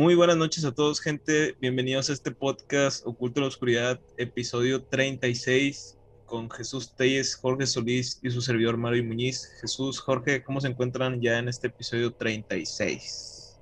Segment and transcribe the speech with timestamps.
[0.00, 1.58] Muy buenas noches a todos, gente.
[1.60, 8.30] Bienvenidos a este podcast Oculto la Oscuridad, episodio 36, con Jesús Telles, Jorge Solís y
[8.30, 9.52] su servidor Mario Muñiz.
[9.60, 13.60] Jesús, Jorge, ¿cómo se encuentran ya en este episodio 36?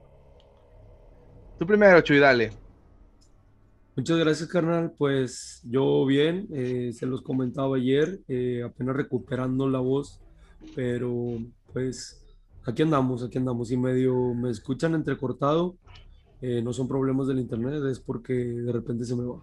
[1.58, 2.52] Tú primero, Chuy, dale.
[3.96, 4.92] Muchas gracias, carnal.
[4.96, 10.20] Pues yo bien, eh, se los comentaba ayer, eh, apenas recuperando la voz,
[10.76, 11.36] pero
[11.72, 12.24] pues
[12.64, 15.76] aquí andamos, aquí andamos y medio me escuchan entrecortado
[16.42, 19.42] eh, no son problemas del internet, es porque de repente se me va.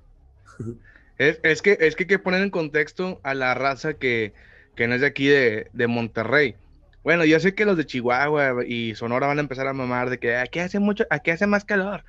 [1.18, 4.34] es, que, es que hay que poner en contexto a la raza que,
[4.76, 6.56] que no es de aquí de, de, Monterrey.
[7.04, 10.18] Bueno, yo sé que los de Chihuahua y Sonora van a empezar a mamar de
[10.18, 12.04] que aquí hace mucho, aquí hace más calor.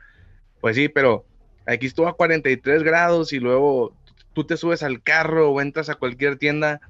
[0.60, 1.24] Pues sí, pero
[1.66, 3.94] aquí estuvo a 43 grados y luego
[4.32, 6.80] tú te subes al carro o entras a cualquier tienda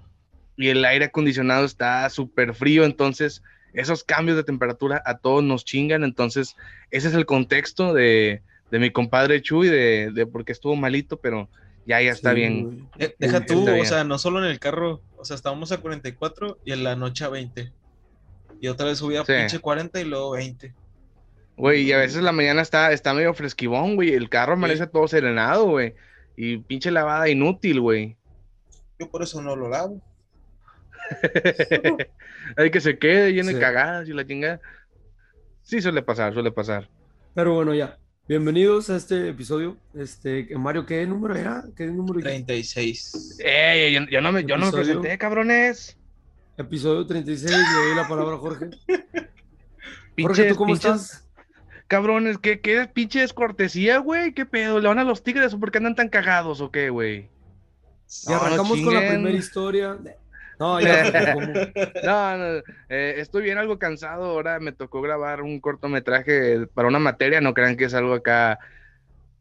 [0.57, 3.43] y el aire acondicionado está súper frío, entonces
[3.77, 6.57] esos cambios de temperatura a todos nos chingan, entonces
[6.91, 11.49] ese es el contexto de, mi compadre Chuy, de, de por qué estuvo malito, pero
[11.87, 12.89] ya, ya está bien.
[13.19, 16.73] Deja tú, o sea, no solo en el carro, o sea, estábamos a 44 y
[16.73, 17.73] en la noche a 20.
[18.61, 20.75] Y otra vez subía a pinche 40 y luego 20.
[21.57, 24.15] Güey, y a veces la mañana está, está medio fresquivón, güey.
[24.15, 25.95] El carro amanece todo serenado, güey.
[26.37, 28.17] Y pinche lavada inútil, güey.
[28.99, 30.03] Yo por eso no lo lavo.
[32.57, 34.61] Hay que se quede lleno de cagadas y la chingada.
[35.63, 36.89] Sí, suele pasar, suele pasar.
[37.35, 37.99] Pero bueno, ya.
[38.29, 39.77] Bienvenidos a este episodio.
[39.95, 41.65] Este, Mario, ¿qué número era?
[41.77, 42.21] ¿Qué número?
[42.21, 43.39] 36.
[43.39, 45.97] Ey, yo, no me, yo no me presenté, cabrones.
[46.57, 48.71] Episodio 36, le doy la palabra a Jorge.
[50.21, 51.29] Jorge, ¿tú cómo estás?
[51.87, 54.33] Cabrones, ¿qué, qué pinche descortesía, güey?
[54.33, 54.81] ¿Qué pedo?
[54.81, 57.31] ¿Le van a los tigres o por qué andan tan cagados o qué, güey?
[58.27, 59.99] Y arrancamos con la primera historia.
[62.05, 64.25] No, no, eh, estoy bien algo cansado.
[64.25, 67.41] Ahora me tocó grabar un cortometraje para una materia.
[67.41, 68.59] No crean que es algo acá,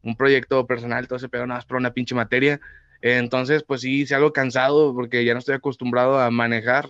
[0.02, 2.60] un proyecto personal, todo se pega nada más para una pinche materia.
[3.00, 6.88] entonces, pues sí, hice algo cansado porque ya no estoy acostumbrado a manejar.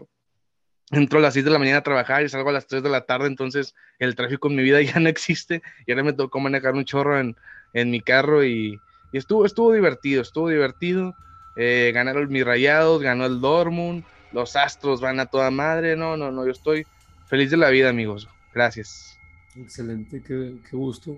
[0.93, 2.89] Entro a las 6 de la mañana a trabajar y salgo a las 3 de
[2.89, 5.63] la tarde, entonces el tráfico en mi vida ya no existe.
[5.87, 7.37] Y ahora me tocó manejar un chorro en,
[7.75, 8.81] en mi carro y,
[9.13, 11.15] y, estuvo, estuvo divertido, estuvo divertido.
[11.57, 14.05] Eh, ganaron mis rayados, ganó el Dortmund
[14.37, 15.97] los astros van a toda madre.
[15.97, 16.87] No, no, no, yo estoy
[17.27, 18.29] feliz de la vida, amigos.
[18.55, 19.19] Gracias.
[19.57, 21.17] Excelente, qué, gusto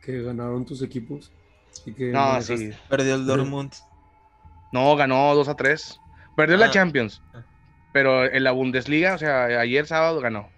[0.00, 1.32] que ganaron tus equipos.
[1.84, 2.70] Y que no, sí.
[2.88, 3.72] Perdió el Dortmund.
[4.72, 6.00] No, ganó 2 a 3.
[6.36, 6.70] Perdió la ah.
[6.70, 7.20] Champions.
[7.92, 10.48] Pero en la Bundesliga, o sea, ayer sábado ganó.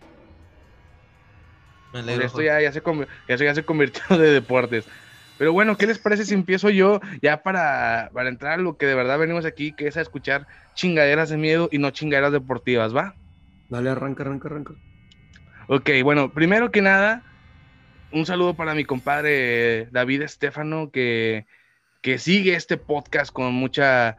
[1.93, 2.83] Me alegro, esto ya, ya, se
[3.29, 4.85] ya se convirtió de deportes.
[5.37, 8.87] Pero bueno, ¿qué les parece si empiezo yo ya para, para entrar a lo que
[8.87, 12.95] de verdad venimos aquí, que es a escuchar chingaderas de miedo y no chingaderas deportivas,
[12.95, 13.15] ¿va?
[13.69, 14.75] Dale, arranca, arranca, arranca.
[15.67, 17.23] Ok, bueno, primero que nada,
[18.13, 21.47] un saludo para mi compadre David Estefano, que,
[22.01, 24.17] que sigue este podcast con mucha,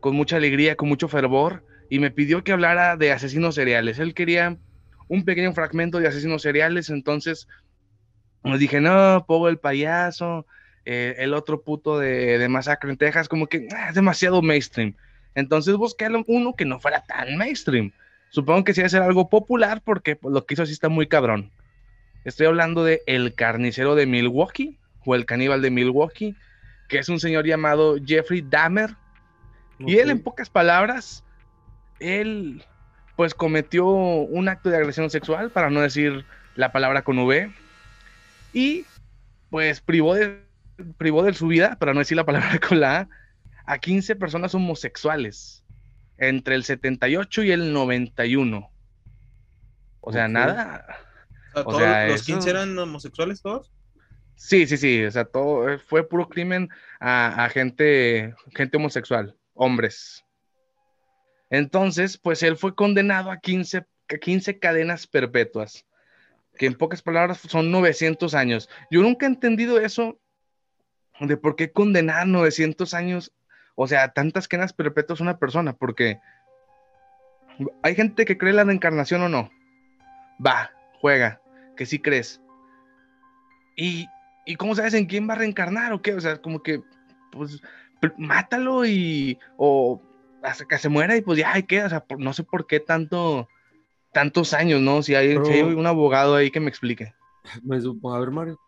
[0.00, 3.98] con mucha alegría, con mucho fervor, y me pidió que hablara de asesinos seriales.
[3.98, 4.56] Él quería
[5.08, 7.46] un pequeño fragmento de asesinos seriales, entonces
[8.48, 10.46] nos dije, no, Pogo el payaso,
[10.84, 14.94] eh, el otro puto de, de, Masacre en Texas, como que ah, es demasiado mainstream.
[15.34, 17.92] Entonces busqué uno que no fuera tan mainstream.
[18.30, 21.06] Supongo que sí debe ser algo popular porque pues, lo que hizo así está muy
[21.06, 21.50] cabrón.
[22.24, 26.36] Estoy hablando de El Carnicero de Milwaukee o El Caníbal de Milwaukee,
[26.88, 28.96] que es un señor llamado Jeffrey Dahmer.
[29.78, 31.24] Y él, en pocas palabras,
[32.00, 32.64] él
[33.16, 37.50] pues cometió un acto de agresión sexual, para no decir la palabra con V,
[38.52, 38.84] y
[39.50, 40.42] pues privó de,
[40.96, 43.08] privó de su vida, para no decir la palabra con la A,
[43.66, 45.64] a 15 personas homosexuales
[46.16, 48.70] entre el 78 y el 91.
[50.00, 50.86] O sea, nada.
[51.54, 53.72] O sea, ¿Los 15 eran homosexuales todos?
[54.36, 55.04] Sí, sí, sí.
[55.04, 56.68] O sea, todo eh, fue puro crimen
[57.00, 60.24] a, a, gente, gente homosexual, hombres.
[61.50, 65.84] Entonces, pues él fue condenado a 15, a 15 cadenas perpetuas
[66.58, 68.68] que en pocas palabras son 900 años.
[68.90, 70.20] Yo nunca he entendido eso
[71.20, 73.32] de por qué condenar 900 años,
[73.74, 76.18] o sea, tantas cadenas perpetuas una persona, porque
[77.82, 79.50] hay gente que cree la reencarnación o no.
[80.44, 81.40] Va, juega,
[81.76, 82.40] que sí crees.
[83.76, 84.06] Y,
[84.44, 86.82] y cómo sabes en quién va a reencarnar o qué, o sea, como que,
[87.32, 87.60] pues,
[88.16, 90.02] mátalo y, o
[90.42, 92.78] hasta que se muera y pues ya, hay que, o sea, no sé por qué
[92.80, 93.48] tanto
[94.12, 95.02] tantos años, ¿no?
[95.02, 97.14] Si hay, un abogado ahí que me explique.
[97.62, 98.60] Me supongo, a ver, Mario.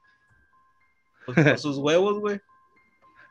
[1.26, 2.40] Pues sus huevos, güey.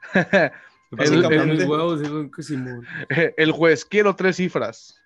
[0.98, 2.02] el, huevos,
[3.38, 5.00] el juez, quiero tres cifras.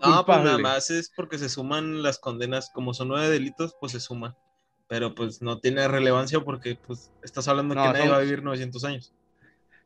[0.00, 3.92] No, pues nada más es porque se suman las condenas, como son nueve delitos, pues
[3.92, 4.34] se suman.
[4.88, 8.42] pero pues no tiene relevancia porque pues estás hablando No, que nadie va a vivir
[8.42, 9.12] 900 años.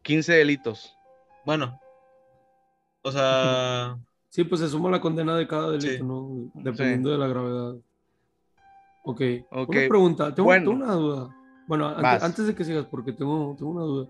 [0.03, 0.97] 15 delitos.
[1.45, 1.79] Bueno,
[3.03, 3.99] o sea,
[4.37, 6.03] Sí, pues se suma la condena de cada delito, Sí.
[6.03, 6.50] ¿no?
[6.53, 7.75] Dependiendo de la gravedad.
[9.03, 9.23] Ok.
[9.50, 10.71] Ok, Una pregunta, tengo, bueno.
[10.73, 11.37] tengo una duda.
[11.67, 14.09] Bueno, antes de que sigas, porque tengo, tengo una duda.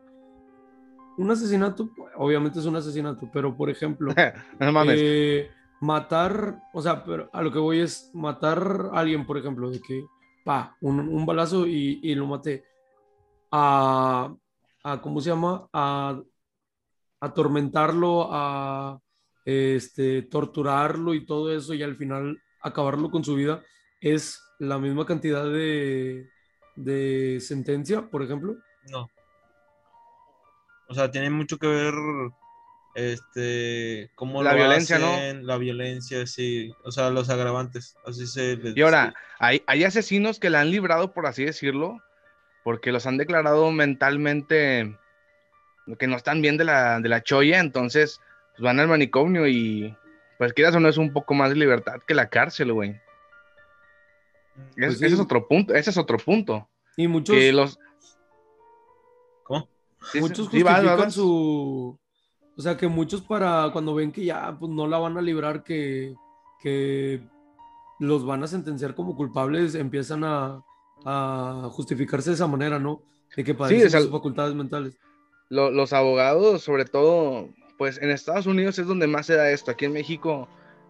[1.17, 4.13] Un asesinato, obviamente es un asesinato, pero por ejemplo,
[4.59, 4.99] no mames.
[5.01, 5.49] eh,
[5.81, 9.81] matar, o sea, pero a lo que voy es matar a alguien, por ejemplo, de
[9.81, 10.05] que,
[10.45, 12.65] pa, un, un balazo y, y lo maté.
[13.53, 14.35] A,
[14.83, 15.69] a, ¿cómo se llama?
[15.73, 16.21] A
[17.21, 19.01] atormentarlo, a
[19.47, 23.63] este, torturarlo y todo eso, y al final acabarlo con su vida,
[24.01, 26.29] es la misma cantidad de,
[26.75, 28.57] de sentencia, por ejemplo.
[28.91, 29.09] no.
[30.89, 31.95] O sea, tiene mucho que ver
[32.95, 35.13] este cómo La lo violencia, ¿no?
[35.13, 39.83] hacen, la violencia, sí, o sea, los agravantes, así se les Y ahora, hay, hay
[39.83, 41.99] asesinos que la han librado, por así decirlo,
[42.63, 44.97] porque los han declarado mentalmente
[45.99, 48.21] que no están bien de la, de la cholla, entonces
[48.57, 49.95] pues, van al manicomio y
[50.39, 52.91] pues quieras o no es un poco más de libertad que la cárcel, güey.
[54.77, 55.05] Ese, Pues sí.
[55.07, 56.69] ese es otro punto, ese es otro punto.
[56.97, 57.79] Y muchos, Que los...
[59.45, 59.69] ¿Cómo?
[60.13, 61.15] Sí, muchos sí, vas, justifican vas.
[61.15, 61.99] su...
[62.59, 65.63] O sea, que muchos para cuando ven que ya pues, no la van a librar,
[65.63, 66.15] que,
[66.63, 67.21] que
[68.01, 70.63] los van a sentenciar como culpables, empiezan a,
[71.05, 73.03] a justificarse de esa manera, ¿no?
[73.37, 74.97] De que padecen es al- sus facultades mentales.
[75.51, 79.71] lo- los abogados, sobre todo, pues en Estados Unidos es donde más se da esto.
[79.71, 80.49] Aquí en México,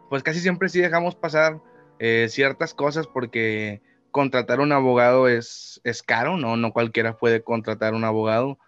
[0.09, 1.61] pues casi siempre sí dejamos pasar
[1.99, 3.81] eh, ciertas cosas porque
[4.11, 6.57] contratar un abogado es, es caro, ¿no?
[6.57, 8.59] No cualquiera puede contratar un abogado.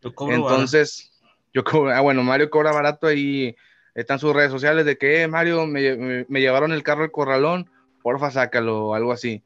[0.00, 0.54] Yo cobro vara.
[0.56, 1.12] Entonces,
[1.54, 3.56] yo cobro, ah, bueno, Mario cobra barato ahí
[3.94, 7.10] están sus redes sociales de que, eh, Mario, me, me- me llevaron el carro al
[7.10, 7.70] corralón,
[8.02, 9.42] porfa, sácalo, o algo así.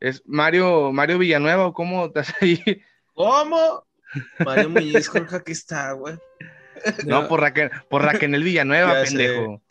[0.00, 2.62] Es Mario, Mario Villanueva, ¿o cómo estás ahí?
[3.14, 3.84] ¿Cómo?
[4.44, 6.16] Mario Muñiz, Jorge, aquí está, güey.
[7.06, 9.62] No, por Raquel, por Raquel Villanueva, pendejo.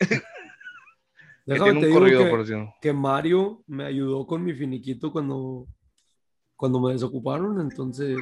[1.48, 2.74] Que déjame tiene te un digo corrido, que- por cierto.
[2.80, 5.68] que Mario me ayudó con mi finiquito cuando,
[6.56, 8.18] cuando me desocuparon, entonces,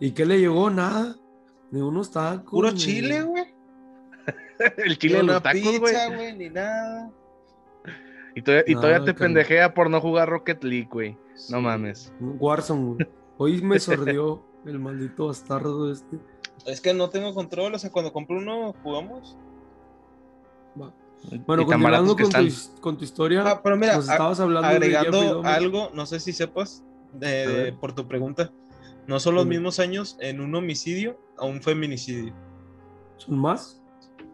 [0.00, 0.70] ¿y qué le llegó?
[0.70, 1.16] Nada,
[1.70, 2.50] ni unos tacos.
[2.50, 3.44] Puro ni- chile, güey.
[4.78, 6.34] El chile de los tacos, güey.
[6.38, 7.10] ni nada.
[8.34, 11.18] Y todavía, y todavía Nada, te pendejea por no jugar Rocket League, güey.
[11.50, 12.10] No mames.
[12.20, 13.08] Warzone, güey.
[13.36, 16.16] Hoy me sordió el maldito bastardo este.
[16.64, 19.36] Es que no tengo control, o sea, cuando compro uno, jugamos.
[20.80, 20.92] Va.
[21.46, 25.90] Bueno, continuando con tu, con tu historia, Ah, pero mira, nos estabas hablando agregando algo,
[25.94, 28.52] no sé si sepas, de- por tu pregunta,
[29.06, 32.34] no son los mismos años en un homicidio a un feminicidio.
[33.16, 33.80] ¿Son más?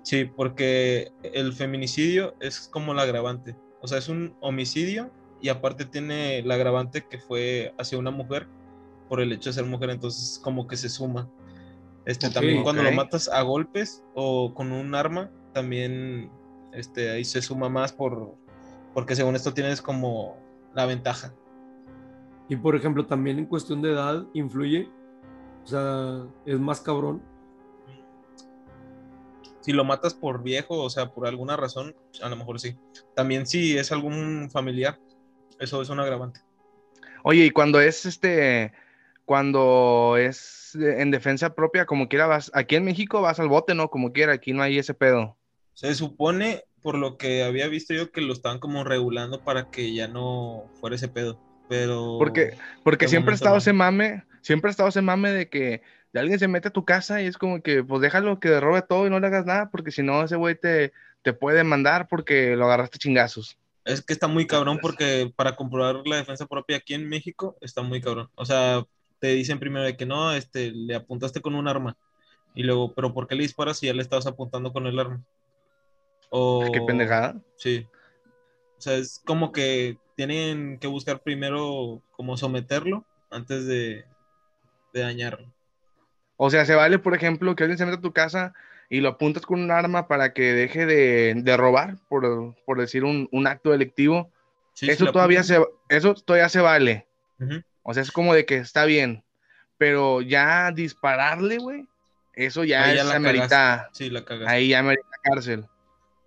[0.03, 3.57] Sí, porque el feminicidio es como la agravante.
[3.81, 5.11] O sea, es un homicidio
[5.41, 8.49] y aparte tiene la agravante que fue hacia una mujer
[9.09, 11.29] por el hecho de ser mujer, entonces como que se suma.
[12.05, 16.31] Este, también cuando lo matas a golpes o con un arma, también
[16.73, 18.35] este, ahí se suma más por,
[18.95, 20.37] porque según esto tienes como
[20.75, 21.33] la ventaja.
[22.49, 24.89] Y por ejemplo, también en cuestión de edad influye.
[25.65, 27.23] O sea, es más cabrón.
[29.61, 32.77] Si lo matas por viejo, o sea, por alguna razón, a lo mejor sí.
[33.15, 34.99] También si es algún familiar,
[35.61, 36.41] eso es un agravante.
[37.23, 38.73] Oye, y cuando es este,
[39.25, 43.75] cuando es de- en defensa propia, como quiera vas, aquí en México vas al bote,
[43.75, 43.89] ¿no?
[43.89, 45.37] Como quiera, aquí no hay ese pedo.
[45.75, 49.94] Se supone, por lo que había visto yo, que lo estaban como regulando para que
[49.94, 51.39] ya no fuera ese pedo.
[51.69, 52.17] Pero.
[52.19, 53.58] Porque, porque de siempre ha estado no.
[53.58, 55.82] ese mame, siempre ha estado ese mame de que
[56.15, 59.06] alguien se mete a tu casa y es como que, pues déjalo que robe todo
[59.06, 60.93] y no le hagas nada, porque si no, ese güey te,
[61.23, 63.56] te puede demandar porque lo agarraste chingazos.
[63.85, 67.82] Es que está muy cabrón porque para comprobar la defensa propia aquí en México está
[67.82, 68.29] muy cabrón.
[68.35, 68.85] O sea,
[69.22, 71.96] te dicen primero de que no, este, le apuntaste con un arma.
[72.56, 75.22] Y luego, ¿pero por qué le disparas si ya le estabas apuntando con el arma?
[76.31, 76.69] O...
[76.72, 77.41] Qué pendejada.
[77.55, 77.86] Sí.
[78.76, 84.05] O sea, es como que tienen que buscar primero cómo someterlo antes de,
[84.93, 85.46] de dañarlo.
[86.36, 88.52] O sea, se vale, por ejemplo, que alguien se meta a tu casa
[88.91, 93.05] y lo apuntas con un arma para que deje de, de robar, por, por decir
[93.05, 94.32] un, un acto delictivo.
[94.72, 97.06] Sí, eso todavía se, eso todavía se vale.
[97.38, 97.62] Ujú.
[97.82, 99.24] O sea, es como de que está bien.
[99.79, 101.86] Pero ya dispararle, güey,
[102.34, 103.89] eso ya, Ahí es la amerita.
[103.93, 104.53] Sí, la cagaste.
[104.53, 105.67] ahí ya amerita cárcel.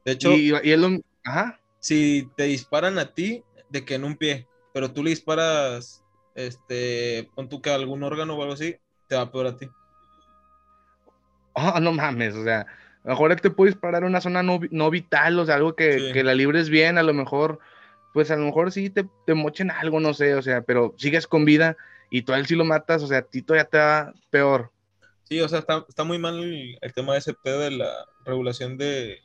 [0.04, 4.48] De hecho, Y, lo, ajá, si te disparan a ti, de que en un pie,
[4.74, 6.04] pero tú le disparas,
[6.36, 8.76] este, pon tú que algún órgano o algo así,
[9.08, 9.70] te va peor a ti.
[11.54, 12.68] oh, no mames, o sea, a
[13.06, 16.12] lo mejor te puede disparar una zona no, no vital, o sea, algo que, Sí.
[16.14, 17.60] que la libres bien, a lo mejor
[18.16, 21.28] pues a lo mejor sí te, te mochen algo, no sé, o sea, pero sigues
[21.28, 21.76] con vida
[22.10, 24.72] y tú a él sí lo matas, o sea, a ti todavía te va peor.
[25.26, 27.92] Sí, o sea, está, está muy mal el, el tema de ese pedo de la
[28.24, 29.20] regulación de eh,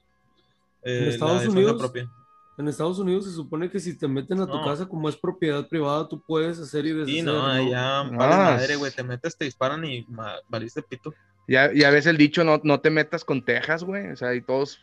[0.82, 2.11] En la Estados defensa Unidos, propia.
[2.59, 4.64] En Estados Unidos se supone que si te meten a tu No.
[4.64, 7.14] casa como es propiedad privada, tú puedes hacer y deshacer.
[7.14, 7.70] Sí, no, ¿no?
[7.70, 10.04] ya, vale madre, es- güey, te metes, te disparan y
[10.49, 11.14] valiste pito.
[11.47, 14.40] Ya, ya ves el dicho, no, no te metas con Texas, güey, o sea, y
[14.42, 14.80] todos,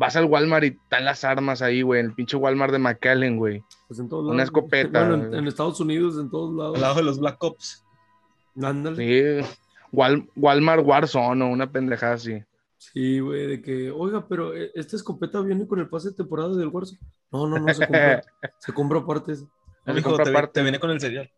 [0.00, 3.62] vas al Walmart y están las armas ahí, güey, el pinche Walmart de McAllen, güey.
[3.86, 4.44] Pues en todos Una lados.
[4.48, 5.06] escopeta.
[5.06, 6.76] Bueno, en, en Estados Unidos, en todos lados.
[6.76, 7.84] Al lado de los Black Ops.
[8.62, 8.96] Ándale.
[9.42, 9.48] Sí,
[9.92, 12.42] Wal- Walmart Warzone o una pendejada así.
[12.78, 16.56] Sí, güey, de que, oiga, pero eh, esta escopeta viene con el pase de temporada
[16.56, 16.98] del Warzone.
[17.30, 18.22] No, no, no, se compra,
[18.58, 19.32] se compra aparte.
[19.34, 19.46] No No,
[19.84, 20.52] se mijo, compra te, aparte.
[20.54, 21.30] te viene con el cereal.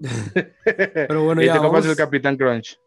[0.64, 2.78] Pero bueno, y ya te compras vamos, el Capitán Crunch.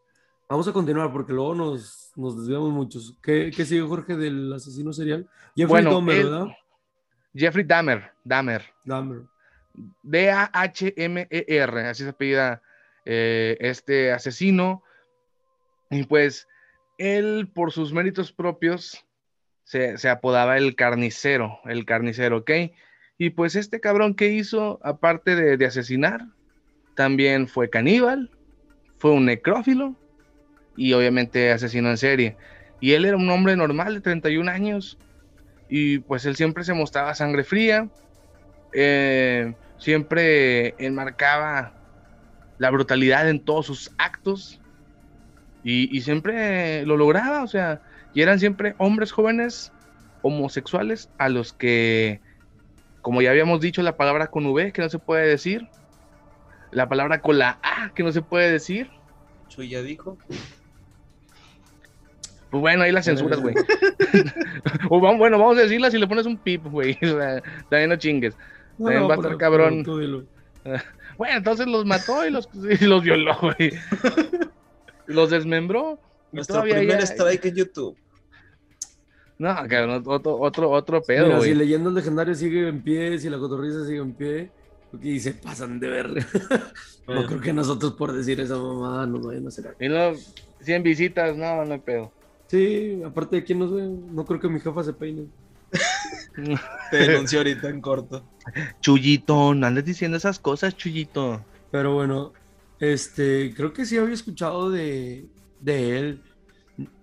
[0.50, 3.17] vamos a continuar porque luego nos, nos desviamos muchos.
[3.22, 5.27] ¿Qué, qué sigue Jorge del asesino serial?
[5.55, 6.48] Jeffrey Bueno, Dahmer, ¿verdad?
[7.36, 9.22] Jeffrey Dahmer, Dahmer, Dahmer.
[10.03, 12.62] D-A-H-M-E-R, así se apellida
[13.05, 14.84] eh, este asesino.
[15.89, 16.48] Y pues
[16.98, 19.03] él, por sus méritos propios,
[19.63, 22.51] se, se apodaba el carnicero, el carnicero, ¿ok?
[23.17, 26.27] Y pues este cabrón que hizo, aparte de, de asesinar,
[26.96, 28.29] también fue caníbal,
[29.00, 29.96] fue un necrófilo
[30.75, 32.38] y obviamente asesino en serie.
[32.80, 34.98] Y él era un hombre normal de 31 años
[35.70, 37.88] y pues él siempre se mostraba sangre fría,
[38.74, 41.74] eh, siempre enmarcaba
[42.58, 44.60] la brutalidad en todos sus actos
[45.65, 47.82] y, siempre lo lograba, o sea,
[48.13, 49.72] y eran siempre hombres jóvenes
[50.22, 52.20] homosexuales a los que,
[53.01, 55.70] como ya habíamos dicho, la palabra con V que no se puede decir,
[56.72, 58.89] la palabra con la A que no se puede decir,
[59.48, 60.18] Chuy ya dijo.
[62.54, 63.56] Pues bueno, ahí las censuras, güey.
[64.92, 66.96] o vamos, bueno, vamos a decirlas si le pones un pip, güey.
[67.02, 68.36] O sea, también no chingues.
[68.78, 69.70] No, También no, va a pero- estar cabrón.
[69.84, 70.24] pero tú dilo.
[71.18, 72.48] Bueno, entonces los mató y los,
[72.80, 73.72] y los violó, güey.
[75.08, 76.00] Los desmembró.
[76.32, 77.98] Nuestro primer ya- strike en YouTube.
[79.40, 81.50] No, cabrón, otro, otro, otro pedo, Mira, güey.
[81.50, 84.52] si leyendas legendarias sigue en pie, si la cotorriza sigue en pie,
[85.02, 86.26] y se pasan de ver.
[87.08, 89.78] no creo que nosotros por decir esa mamada nos vayan a hacer algo.
[89.82, 90.18] Y luego,
[90.62, 92.12] 100 visitas, no, no hay pedo.
[92.54, 95.26] Sí, aparte de quién nos ve, no creo que mi jefa se peine.
[96.92, 98.24] Te denuncio ahorita en corto.
[98.80, 101.44] Chuyito, no andes diciendo esas cosas, Chuyito.
[101.72, 102.32] Pero bueno,
[102.80, 105.26] este, creo que sí había escuchado de,
[105.62, 106.22] de él.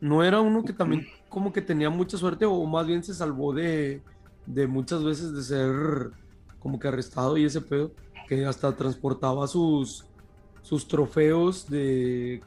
[0.01, 3.53] No era uno que también como que tenía mucha suerte o más bien se salvó
[3.53, 4.03] de,
[4.47, 6.13] de muchas veces de ser
[6.61, 7.91] como que arrestado y ese pedo,
[8.29, 10.05] que hasta transportaba sus,
[10.63, 12.41] sus trofeos de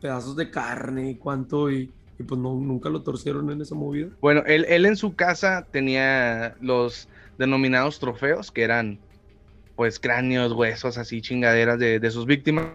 [0.00, 4.08] pedazos de carne y cuánto y, y pues no, nunca lo torcieron en esa movida.
[4.20, 7.08] Bueno, él, él en su casa tenía los
[7.38, 8.98] denominados trofeos, que eran
[9.74, 12.70] pues cráneos, huesos, así chingaderas de, de sus víctimas.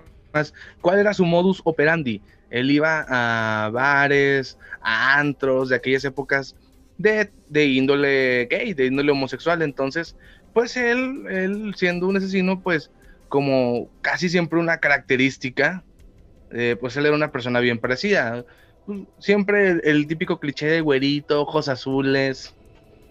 [0.81, 2.21] ¿Cuál era su modus operandi?
[2.51, 6.55] Él iba a bares, a antros de aquellas épocas
[6.98, 9.62] de, de índole gay, de índole homosexual.
[9.62, 10.15] Entonces,
[10.53, 12.91] pues él, él siendo un asesino, pues
[13.29, 15.83] como casi siempre una característica,
[16.51, 18.45] eh, pues él era una persona bien parecida.
[19.20, 22.56] Siempre el, típico cliché de güerito, ojos azules.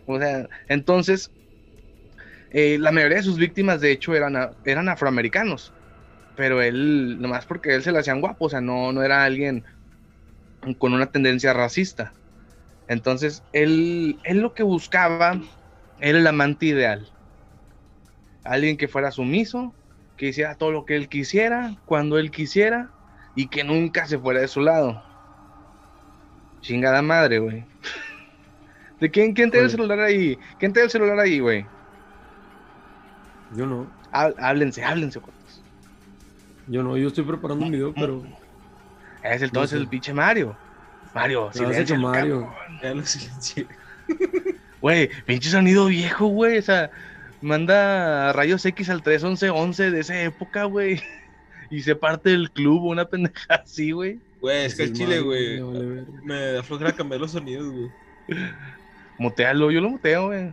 [0.06, 1.30] O sea, entonces,
[2.50, 5.72] eh, la mayoría de sus víctimas, de hecho, eran, eran afroamericanos.
[6.36, 9.64] Pero él, nomás porque él se le hacían guapo, o sea, no, no era alguien
[10.78, 12.12] con una tendencia racista.
[12.88, 15.40] Entonces, él, él lo que buscaba
[16.00, 17.08] era el amante ideal.
[18.42, 19.74] Alguien que fuera sumiso,
[20.16, 22.90] que hiciera todo lo que él quisiera, cuando él quisiera,
[23.36, 25.09] y que nunca se fuera de su lado.
[26.60, 27.64] Chingada madre, güey.
[29.00, 29.88] ¿De quién, quién tiene el Joder.
[29.88, 30.38] celular ahí?
[30.58, 31.64] ¿Quién tiene el celular ahí, güey?
[33.56, 35.62] Yo no, Há- Háblense, háblense, cortos.
[36.66, 38.22] yo no, yo estoy preparando un video, pero
[39.22, 40.56] Es el todo No es el pinche Mario.
[41.14, 42.54] Mario, No, ese que siléncialo, Mario.
[42.82, 43.66] Ya lo silencié.
[44.80, 46.56] Güey, pinche sonido viejo, güey.
[46.56, 46.90] O sea,
[47.42, 51.02] manda rayos X al 31111 de esa época, güey.
[51.70, 54.18] Y se parte del club, una pendeja así, güey.
[54.40, 55.60] Güey, es que el chile, güey.
[55.60, 56.06] me vale.
[56.22, 57.90] Me da flojera cambiar los sonidos, güey.
[59.18, 60.52] Mutealo, yo lo muteo, güey.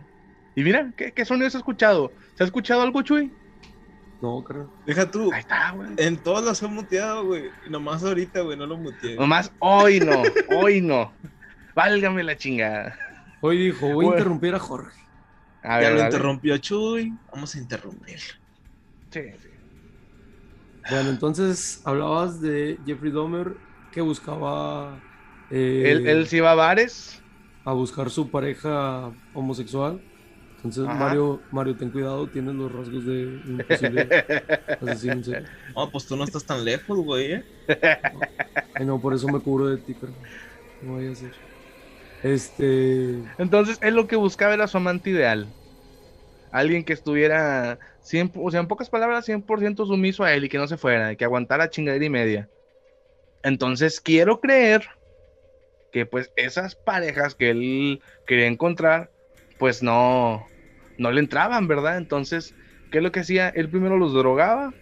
[0.54, 2.12] Y mira, ¿qué, qué sonido se ha escuchado?
[2.34, 3.32] ¿Se ha escuchado algo, Chuy?
[4.20, 4.68] No, carnal.
[4.84, 5.32] Deja tú.
[5.32, 5.90] Ahí está, güey.
[5.96, 7.44] En todos los he muteado, güey.
[7.66, 9.16] Y Nomás ahorita, güey, no lo muteé.
[9.16, 10.22] Nomás hoy no,
[10.56, 11.12] hoy no.
[11.74, 12.98] Válgame la chingada.
[13.40, 15.00] Hoy dijo, voy a interrumpir a Jorge.
[15.62, 17.14] A ya ver, lo interrumpió Chuy.
[17.32, 18.34] Vamos a interrumpirlo.
[19.10, 19.48] Sí, sí.
[20.90, 23.54] Bueno, entonces hablabas de Jeffrey Dahmer
[23.98, 25.02] que buscaba
[25.50, 27.20] eh, Él, él se iba a bares.
[27.64, 30.00] a buscar su pareja homosexual
[30.56, 34.08] Entonces, Mario, Mario, ten cuidado, tienes los rasgos de un posible
[34.80, 35.44] asesino en.
[35.74, 37.44] No, pues tú no estás tan lejos, güey, ¿eh?
[38.74, 40.12] Ay, no, por eso me cubro de ti, pero
[40.82, 41.32] no voy a hacer.
[42.22, 43.18] Este.
[43.38, 45.48] Entonces, él lo que buscaba era su amante ideal.
[46.52, 50.58] Alguien que estuviera, 100, o sea, en pocas palabras, 100% sumiso a él y que
[50.58, 52.48] no se fuera, que aguantara chingadera y media.
[53.42, 54.86] Entonces, quiero creer
[55.90, 59.12] que, pues, esas parejas que él quería encontrar,
[59.56, 60.52] pues no,
[60.96, 61.96] no le entraban, ¿verdad?
[61.98, 62.56] Entonces,
[62.90, 63.48] ¿qué es lo que hacía?
[63.48, 64.74] Él primero los drogaba,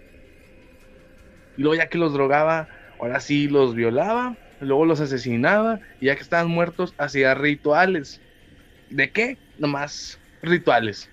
[1.54, 6.16] y luego, ya que los drogaba, ahora sí los violaba luego los asesinaba y ya
[6.16, 8.22] que estaban muertos hacía rituales.
[8.88, 9.40] ¿De qué?
[9.56, 11.12] Nomás rituales.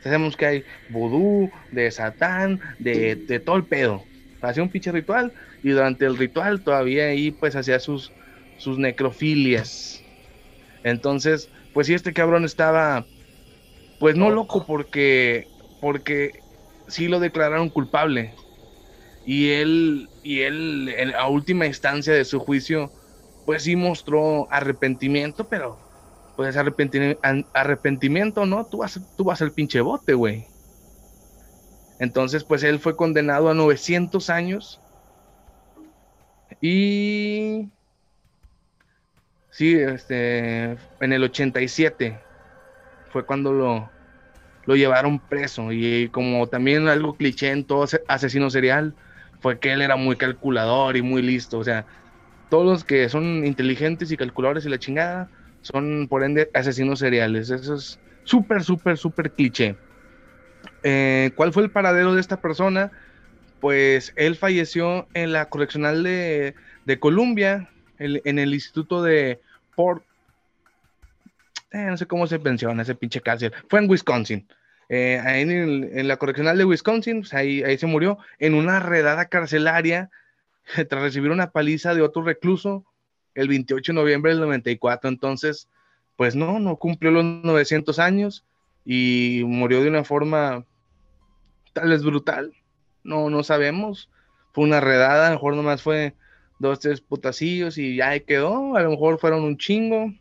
[0.00, 4.10] Sabemos que hay vudú, de satán, de, de todo el pedo.
[4.40, 5.34] Hacía un pinche ritual
[5.66, 8.12] y durante el ritual todavía ahí pues hacía sus,
[8.56, 10.00] sus necrofilias.
[10.84, 13.04] Entonces, pues sí, este cabrón estaba
[13.98, 15.48] pues no loco porque
[15.80, 16.44] porque
[16.86, 18.32] sí lo declararon culpable
[19.24, 22.92] y él, y él en, a última instancia de su juicio,
[23.44, 25.80] pues sí mostró arrepentimiento, pero
[26.36, 27.20] pues arrepentimiento,
[27.52, 28.66] arrepentimiento ¿no?
[28.66, 30.46] Tú vas, tú vas al pinche bote, güey.
[31.98, 34.80] Entonces, pues él fue condenado a 900 años.
[36.60, 37.70] Y...
[39.50, 42.20] Sí, este, en el 87
[43.10, 43.90] fue cuando lo,
[44.66, 45.72] lo llevaron preso.
[45.72, 48.94] Y como también algo cliché en todo asesino serial,
[49.40, 51.58] fue que él era muy calculador y muy listo.
[51.58, 51.86] O sea,
[52.48, 55.30] todos los que son inteligentes y calculadores y la chingada
[55.62, 57.50] son, por ende, asesinos seriales.
[57.50, 59.80] Eso es súper, súper, súper cliché.
[60.82, 62.90] Eh, ¿Cuál fue el paradero de esta persona?
[63.60, 69.40] Pues él falleció en la correccional de, de Columbia, en el instituto de
[69.74, 70.04] Port.
[71.72, 73.52] Eh, no sé cómo se menciona ese pinche cárcel.
[73.68, 74.46] Fue en Wisconsin.
[74.88, 80.10] Eh, en, la correccional de Wisconsin, pues, ahí, ahí se murió, en una redada carcelaria
[80.88, 82.84] tras recibir una paliza de otro recluso
[83.34, 85.08] el 28 de noviembre del 94.
[85.08, 85.68] Entonces,
[86.16, 88.44] pues no, no cumplió los 900 años
[88.84, 90.64] y murió de una forma
[91.72, 92.52] tal vez brutal.
[93.06, 94.10] No, no sabemos.
[94.52, 96.14] Fue una redada, a lo mejor nomás fue
[96.58, 98.76] dos, tres putacillos y ya ahí quedó.
[98.76, 100.12] A lo mejor fueron un chingo.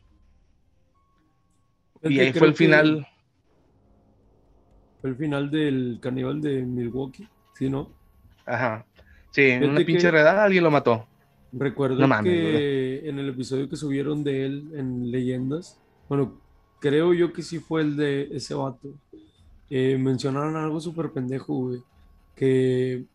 [2.03, 3.07] Y ahí fue el final
[5.07, 7.91] el final del carnaval de Milwaukee, ¿sí, no?
[8.45, 8.85] Ajá.
[9.31, 11.07] Sí, en una pinche redada alguien lo mató.
[11.51, 16.39] Recuerdo que en el episodio que subieron de él en Leyendas, bueno,
[16.79, 18.93] creo yo que sí fue el de ese vato.
[19.69, 21.81] Eh, mencionaron algo súper pendejo, güey.
[22.35, 23.05] Que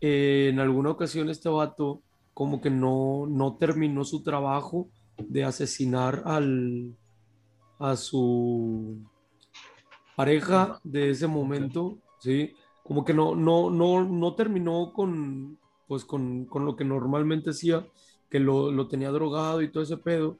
[0.00, 2.02] eh, en alguna ocasión este vato
[2.34, 6.94] como que no, no terminó su trabajo de asesinar al,
[7.78, 8.98] a su
[10.16, 12.52] pareja de ese momento, ¿sí?
[12.82, 17.86] Como que no, no, no, no terminó con, pues con, con lo que normalmente hacía,
[18.28, 20.38] que lo, lo, tenía drogado y todo ese pedo,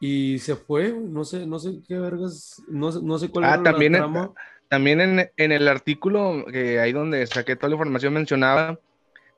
[0.00, 3.62] y se fue, no sé, no sé qué vergas, no, no sé cuál ah, era
[3.62, 4.32] también la trama.
[4.68, 8.78] También en, en, el artículo, que ahí donde saqué toda la información, mencionaba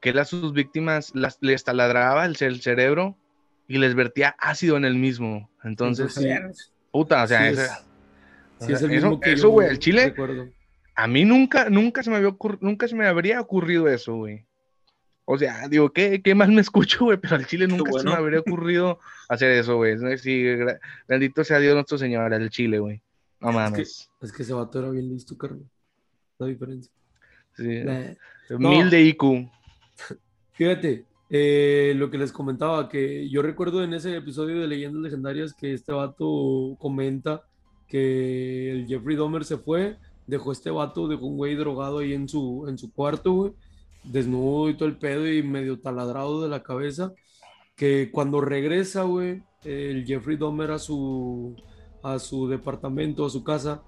[0.00, 3.16] que él a sus víctimas las, les taladraba el, el cerebro
[3.66, 5.50] y les vertía ácido en el mismo.
[5.64, 6.18] Entonces,
[6.90, 10.14] puta, o sea, es el mismo eso, güey, el Chile.
[10.94, 14.46] A mí nunca, nunca se me había nunca se me habría ocurrido eso, güey.
[15.24, 17.18] O sea, digo, ¿qué, qué más me escucho, güey?
[17.18, 19.96] Pero al Chile nunca se me habría ocurrido hacer eso, güey.
[20.16, 20.44] Sí,
[21.06, 23.02] bendito sea Dios nuestro Señor, al Chile, güey.
[23.40, 24.10] No mames.
[24.20, 25.68] Es que, ese vato era bien listo, carnal.
[26.38, 26.92] La diferencia.
[27.56, 27.82] Sí.
[28.58, 29.22] Mil de IQ.
[30.52, 35.52] Fíjate, eh, lo que les comentaba, que yo recuerdo en ese episodio de Leyendas Legendarias
[35.52, 37.44] que este vato comenta
[37.86, 42.28] que el Jeffrey Dahmer se fue, dejó este vato, dejó un güey drogado ahí en
[42.28, 43.52] su, en su cuarto, güey,
[44.04, 47.12] desnudo y todo el pedo y medio taladrado de la cabeza,
[47.76, 51.56] que cuando regresa, güey, el Jeffrey Dahmer a su,
[52.02, 53.82] a su departamento, a su casa,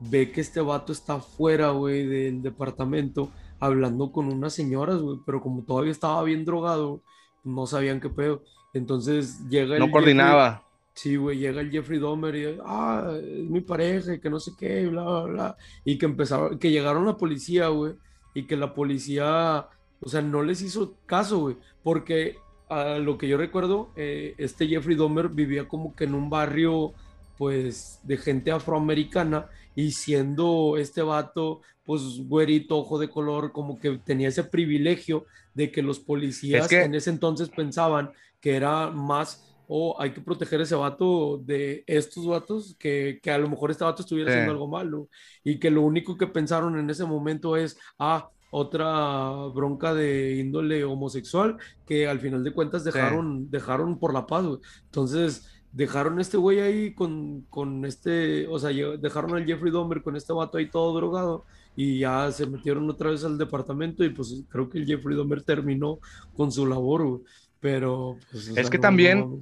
[0.00, 5.40] ve que este vato está fuera, güey, del departamento, hablando con unas señoras, güey, pero
[5.40, 7.02] como todavía estaba bien drogado,
[7.44, 8.42] no sabían qué pedo.
[8.74, 9.80] Entonces llega el.
[9.80, 10.62] No coordinaba.
[10.92, 14.86] Sí, güey, llega el Jeffrey Dahmer y, ah, es mi pareja que no sé qué,
[14.86, 15.56] bla, bla, bla.
[15.84, 17.94] Y que empezaron, que llegaron la policía, güey,
[18.32, 19.68] y que la policía,
[20.00, 22.38] o sea, no les hizo caso, güey, porque
[22.70, 26.94] a lo que yo recuerdo, eh, este Jeffrey Dahmer vivía como que en un barrio,
[27.36, 33.98] pues, de gente afroamericana y siendo este vato, pues, güerito, ojo de color, como que
[33.98, 40.00] tenía ese privilegio de que los policías en ese entonces pensaban que era más o
[40.00, 43.84] hay que proteger a ese vato de estos vatos, que, que a lo mejor este
[43.84, 44.34] vato estuviera Sí.
[44.38, 45.08] haciendo algo malo
[45.42, 50.84] y que lo único que pensaron en ese momento es, ah, otra bronca de índole
[50.84, 54.60] homosexual que al final de cuentas dejaron, dejaron por la paz, güey.
[54.84, 60.02] Entonces, dejaron a este güey ahí con, con este, o sea, dejaron al Jeffrey Dahmer
[60.02, 64.08] con este vato ahí todo drogado y ya se metieron otra vez al departamento y
[64.10, 65.98] pues creo que el Jeffrey Dahmer terminó
[66.34, 67.20] con su labor, güey.
[67.60, 69.40] Pero, pues, Es sea, que no- también-.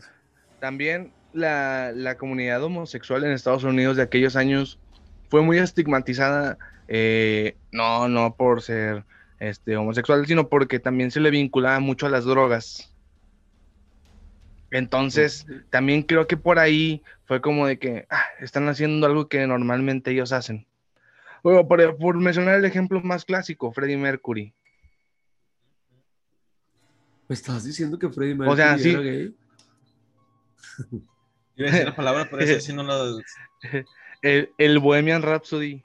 [0.60, 4.78] También la, la comunidad homosexual en Estados Unidos de aquellos años
[5.28, 6.56] fue muy estigmatizada,
[6.88, 9.04] eh, no, no por ser
[9.40, 12.93] este, homosexual, sino porque también se le vinculaba mucho a las drogas.
[14.74, 19.46] Entonces, también creo que por ahí fue como de que ah, están haciendo algo que
[19.46, 20.66] normalmente ellos hacen.
[21.44, 24.52] Bueno, por, por mencionar el ejemplo más clásico, Freddie Mercury.
[27.28, 28.90] ¿Me estás diciendo que Freddie Mercury O sea, sí.
[28.90, 29.36] era gay?
[31.56, 33.14] Iba a decir la palabra, pero esa sí no la.
[34.22, 35.84] El, el Bohemian Rhapsody.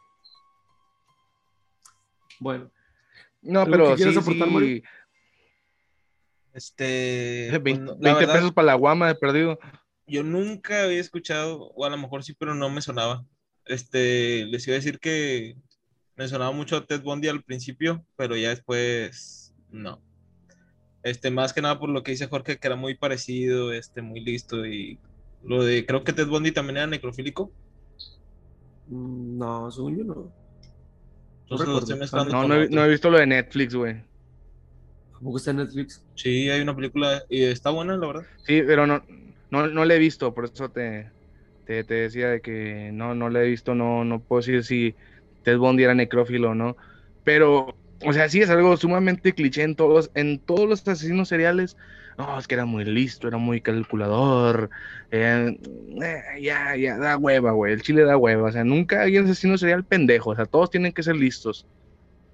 [2.40, 2.72] Bueno,
[3.44, 4.82] No, ¿Algo pero sí, aportar, sí, Mario?
[6.54, 7.48] Este.
[7.50, 9.60] pues, 20, no, la 20 verdad, pesos para la guama de perdido.
[10.08, 13.26] yo nunca había escuchado, o a lo mejor sí, pero no me sonaba.
[13.66, 15.56] Este, les iba a decir que
[16.16, 20.02] me sonaba mucho a Ted Bundy al principio, pero ya después no.
[21.04, 24.20] Este, más que nada por lo que dice Jorge, que era muy parecido, este, muy
[24.20, 25.00] listo y
[25.44, 27.52] lo de, creo que Ted Bundy también era necrofílico.
[28.88, 30.34] mm, no, según yo no.
[31.98, 34.04] Mezclando No, no, he, no he visto lo de Netflix, güey.
[35.20, 36.02] Tampoco está en Netflix.
[36.16, 38.24] Sí, hay una película y está buena, la verdad.
[38.46, 39.04] Sí, pero no,
[39.52, 41.12] no, no la he visto, por eso te,
[41.66, 44.96] te, te decía de que no, no la he visto, no, no puedo decir si
[45.44, 46.78] Ted Bundy era necrófilo o no.
[47.26, 51.76] Pero, o sea, sí es algo sumamente cliché en todos, en todos los asesinos seriales.
[52.18, 54.70] No, es que era muy listo, era muy calculador.
[55.12, 55.58] eh,
[56.02, 57.74] eh, ya, ya, da hueva, güey.
[57.74, 58.50] El chile da hueva.
[58.50, 60.32] O sea, nunca hay un asesino serial pendejo.
[60.32, 61.66] O sea, todos tienen que ser listos.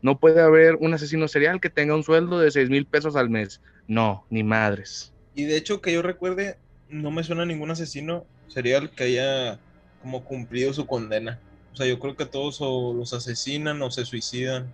[0.05, 3.27] No puede haber un asesino serial que tenga un sueldo de 6 mil pesos al
[3.27, 3.59] mes.
[3.87, 5.11] No, ni madres.
[5.33, 9.57] Y de hecho, que yo recuerde, no me suena ningún asesino serial que haya
[10.03, 11.39] como cumplido su condena.
[11.73, 14.67] O sea, yo creo que todos o los asesinan o se suicidan.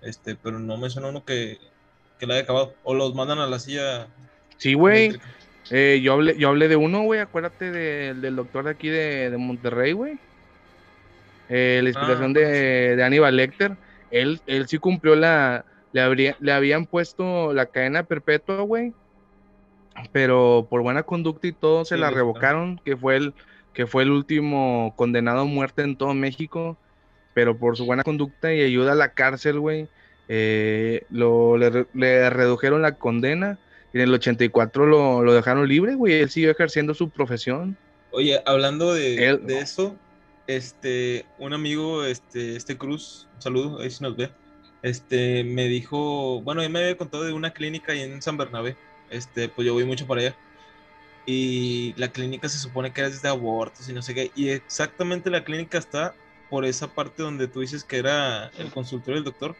[0.00, 1.58] Este, pero no me suena uno que,
[2.20, 2.72] que la haya acabado.
[2.84, 4.06] O los mandan a la silla.
[4.58, 5.18] Sí, güey.
[5.72, 7.18] Eh, yo, hablé, yo hablé de uno, güey.
[7.18, 10.20] Acuérdate de- del doctor de aquí de, de Monterrey, güey.
[11.48, 13.72] Eh, la inspiración Ah, de, de Aníbal Lecter.
[14.10, 15.64] Él, él sí cumplió la.
[15.92, 18.92] Le, habría, le habían puesto la cadena perpetua, güey.
[20.12, 23.34] Pero por buena conducta y todo se Sí, la revocaron, que fue el
[23.74, 26.76] que fue el último condenado a muerte en todo México.
[27.34, 29.88] Pero por su buena conducta y ayuda a la cárcel, güey,
[30.28, 33.58] eh, lo, le, re- le redujeron la condena.
[33.92, 36.14] Y en el 84 lo, lo dejaron libre, güey.
[36.14, 37.76] Él siguió ejerciendo su profesión.
[38.12, 39.96] Oye, hablando de, Él- de eso,
[40.56, 44.30] este, un amigo, este, este Cruz, un saludo, ahí si nos ve,
[44.82, 48.76] este, me dijo, bueno, él me había contado de una clínica ahí en San Bernabé,
[49.10, 50.36] este, pues yo voy mucho para allá,
[51.26, 55.30] y la clínica se supone que es de abortos y no sé qué, y exactamente
[55.30, 56.14] la clínica está
[56.48, 59.56] por esa parte donde tú dices que era el consultorio del doctor,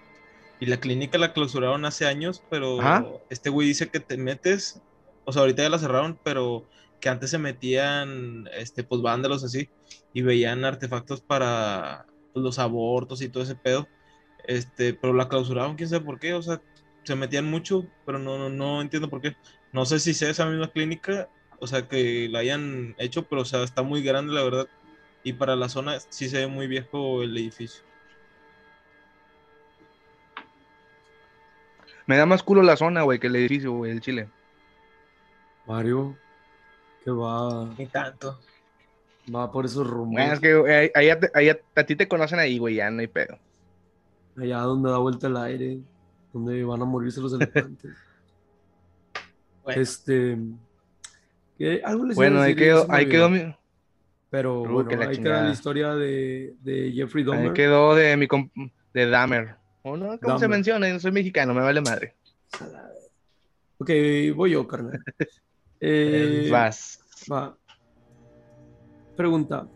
[0.59, 3.07] y la clínica la clausuraron hace años, pero Ajá.
[3.31, 4.81] este güey dice que te metes,
[5.25, 6.69] o sea, ahorita ya la cerraron, pero
[7.01, 9.71] que antes se metían, este, pues vándalos así,
[10.13, 13.89] y veían artefactos para pues, los abortos y todo ese pedo,
[14.47, 16.61] este, pero la clausuraron, quién sabe por qué, o sea,
[17.05, 19.37] se metían mucho, pero no, no, no entiendo por qué.
[19.73, 23.45] No sé si sea esa misma clínica, o sea, que la hayan hecho, pero o
[23.45, 24.69] sea, está muy grande, la verdad,
[25.23, 27.83] y para la zona sí se ve muy viejo el edificio.
[32.07, 34.29] Me da más culo la zona, güey, que el edificio, güey, el Chile.
[35.67, 36.17] Mario,
[37.05, 38.41] que va, Ni tanto.
[39.35, 40.33] Va por esos Bueno, rumores.
[40.35, 43.01] es que ahí, ahí a- ahí a, a ti te conocen ahí, güey, ya no
[43.01, 43.39] hay pedo.
[44.37, 45.79] Allá donde da vuelta el aire,
[46.33, 47.91] donde van a morirse los elefantes.
[49.63, 49.83] Bueno.
[49.83, 50.39] Este.
[51.85, 53.55] algo les Bueno, ahí quedó, ahí quedó, mi-
[54.31, 57.53] Pero Uh, bueno, que la ahí queda la historia de, de Jeffrey ahí Dahmer.
[57.53, 59.57] quedó de mi comp- de Dahmer.
[59.83, 60.19] ¿O no?
[60.19, 60.89] ¿Cómo se menciona?
[60.89, 62.15] Yo no soy mexicano, me vale madre.
[63.79, 63.91] Ok,
[64.35, 64.99] voy yo, carnal.
[65.83, 67.01] Eh, Vas.
[67.31, 67.57] va.
[69.21, 69.69] Pregunta.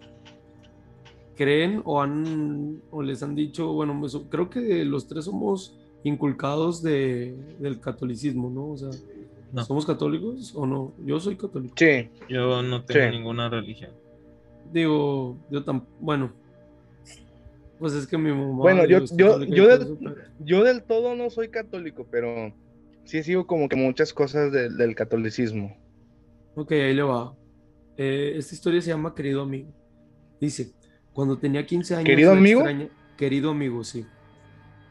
[1.37, 6.83] ¿Creen o han o les han dicho, bueno, pues, creo que los tres somos inculcados
[6.83, 8.69] de, del catolicismo, ¿no?
[8.69, 8.89] O sea,
[9.53, 9.63] No.
[9.67, 10.93] ¿somos católicos o no?
[11.05, 11.75] Yo soy católico.
[11.77, 12.09] Sí.
[12.31, 13.11] Yo no tengo Sí.
[13.19, 13.91] ninguna religión.
[14.73, 16.33] Digo, yo tan, bueno,
[17.79, 18.57] pues es que mi mamá.
[18.57, 22.51] Bueno, yo- yo- yo del- eso, pero- Yo del todo no soy católico, pero
[23.05, 25.77] sí sigo como que muchas cosas del- del catolicismo.
[26.55, 27.35] Ok, ahí le va.
[27.97, 29.71] Eh, esta historia se llama Querido Amigo.
[30.41, 30.73] Dice,
[31.13, 32.07] cuando tenía 15 años...
[32.07, 32.65] ¿Querido amigo?
[33.17, 34.05] Querido amigo, sí.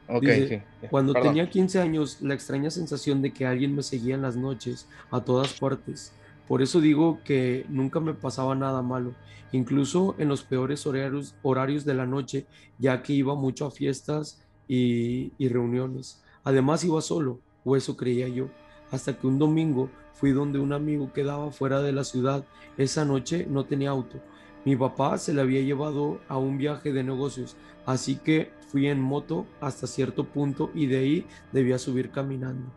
[0.07, 0.87] Ok, Dice, sí.
[0.89, 1.29] Cuando Perdón.
[1.29, 5.21] tenía 15 años, la extraña sensación de que alguien me seguía en las noches, a
[5.21, 6.13] todas partes.
[6.47, 9.13] Por eso digo que nunca me pasaba nada malo,
[9.51, 12.45] incluso en los peores horarios, horarios de la noche,
[12.79, 16.21] ya que iba mucho a fiestas y, y reuniones.
[16.43, 18.49] Además iba solo, o eso creía yo,
[18.93, 22.45] hasta que un domingo fui donde un amigo quedaba fuera de la ciudad.
[22.77, 24.19] Esa noche no tenía auto.
[24.65, 29.01] Mi papá se le había llevado a un viaje de negocios, así que fui en
[29.01, 32.71] moto hasta cierto punto y de ahí debía subir caminando.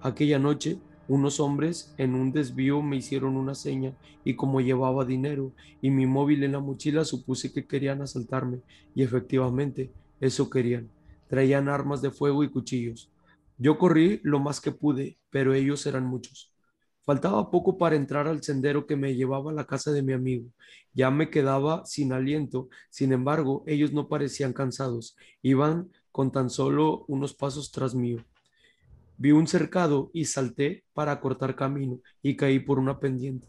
[0.00, 3.92] Aquella noche, unos hombres en un desvío me hicieron una seña
[4.24, 5.50] y como llevaba dinero
[5.82, 8.60] y mi móvil en la mochila supuse que querían asaltarme
[8.94, 10.88] y efectivamente eso querían.
[11.28, 13.10] Traían armas de fuego y cuchillos.
[13.58, 16.52] Yo corrí lo más que pude, pero ellos eran muchos.
[17.02, 20.50] Faltaba poco para entrar al sendero que me llevaba a la casa de mi amigo.
[20.92, 27.04] Ya me quedaba sin aliento, sin embargo, ellos no parecían cansados, iban con tan solo
[27.06, 28.24] unos pasos tras mío.
[29.18, 33.46] Vi un cercado y salté para cortar camino y caí por una pendiente.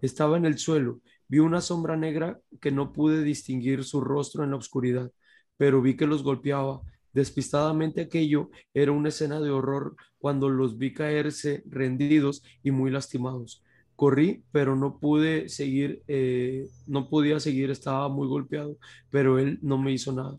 [0.00, 4.50] Estaba en el suelo, vi una sombra negra que no pude distinguir su rostro en
[4.50, 5.10] la oscuridad,
[5.56, 6.80] pero vi que los golpeaba.
[7.12, 13.62] Despistadamente aquello era una escena de horror cuando los vi caerse rendidos y muy lastimados.
[13.96, 18.78] Corrí, pero no pude seguir, eh, no podía seguir, estaba muy golpeado,
[19.10, 20.38] pero él no me hizo nada.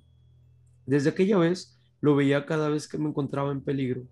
[0.86, 4.04] Desde aquella vez lo veía cada vez que me encontraba en peligro.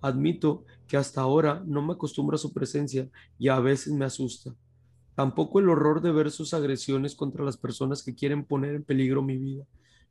[0.00, 4.54] Admito que hasta ahora no me acostumbro a su presencia y a veces me asusta.
[5.14, 9.22] Tampoco el horror de ver sus agresiones contra las personas que quieren poner en peligro
[9.22, 9.64] mi vida.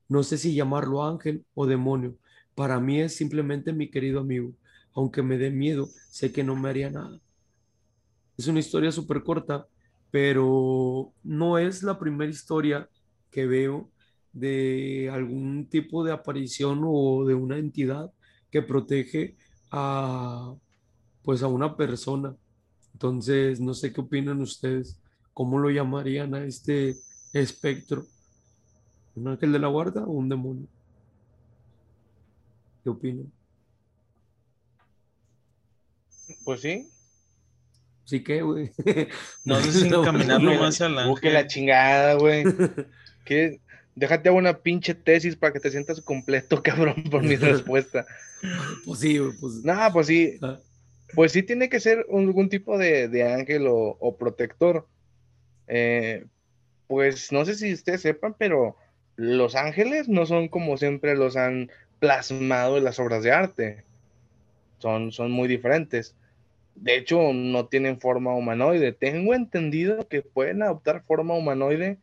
[0.08, 2.16] No sé si llamarlo ángel o demonio.
[2.56, 4.54] Para mí es simplemente mi querido amigo.
[4.94, 7.20] Aunque me dé miedo, sé que no me haría nada.
[8.38, 9.68] Es una historia súper corta,
[10.12, 12.90] pero no es la primera historia
[13.32, 13.90] que veo
[14.34, 18.12] de algún tipo de aparición o de una entidad
[18.52, 19.38] que protege
[19.72, 20.54] a
[21.24, 22.36] pues a una persona.
[22.94, 25.02] Entonces, no sé qué opinan ustedes.
[25.34, 26.96] ¿Cómo lo llamarían a este
[27.34, 28.06] espectro?
[29.16, 30.68] ¿Un ángel de la guarda o un demonio?
[32.84, 33.32] ¿Qué opinan?
[36.44, 36.90] Pues sí.
[38.06, 38.72] Sí que, güey.
[39.46, 42.44] No sé si encaminarlo No, más al Busque la chingada, güey.
[43.26, 43.62] ¿Qué?
[43.96, 48.06] Déjate una pinche tesis para que te sientas completo, cabrón, por mi respuesta.
[48.86, 49.64] Pues sí, güey, pues.
[49.64, 50.60] No, pues sí, ah,
[51.16, 54.88] pues sí tiene que ser un- algún tipo de, de ángel o, o protector.
[55.68, 56.26] Eh,
[56.88, 58.76] pues no sé si ustedes sepan, pero
[59.16, 63.86] los ángeles no son como siempre los han plasmado en las obras de arte.
[64.80, 66.16] Son, son muy diferentes.
[66.76, 68.92] De hecho, no tienen forma humanoide.
[68.92, 71.98] Tengo entendido que pueden adoptar forma humanoide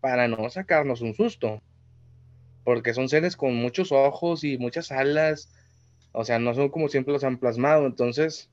[0.00, 1.62] para no sacarnos un susto.
[2.64, 5.52] Porque son seres con muchos ojos y muchas alas.
[6.12, 7.86] O sea, no son como siempre los han plasmado.
[7.86, 8.50] Entonces,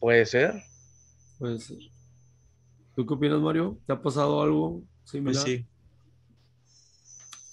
[0.00, 0.54] puede ser.
[1.38, 1.78] puede ser.
[2.96, 3.78] ¿Tú qué opinas, Mario?
[3.86, 5.34] ¿Te ha pasado algo similar?
[5.34, 5.64] Pues sí.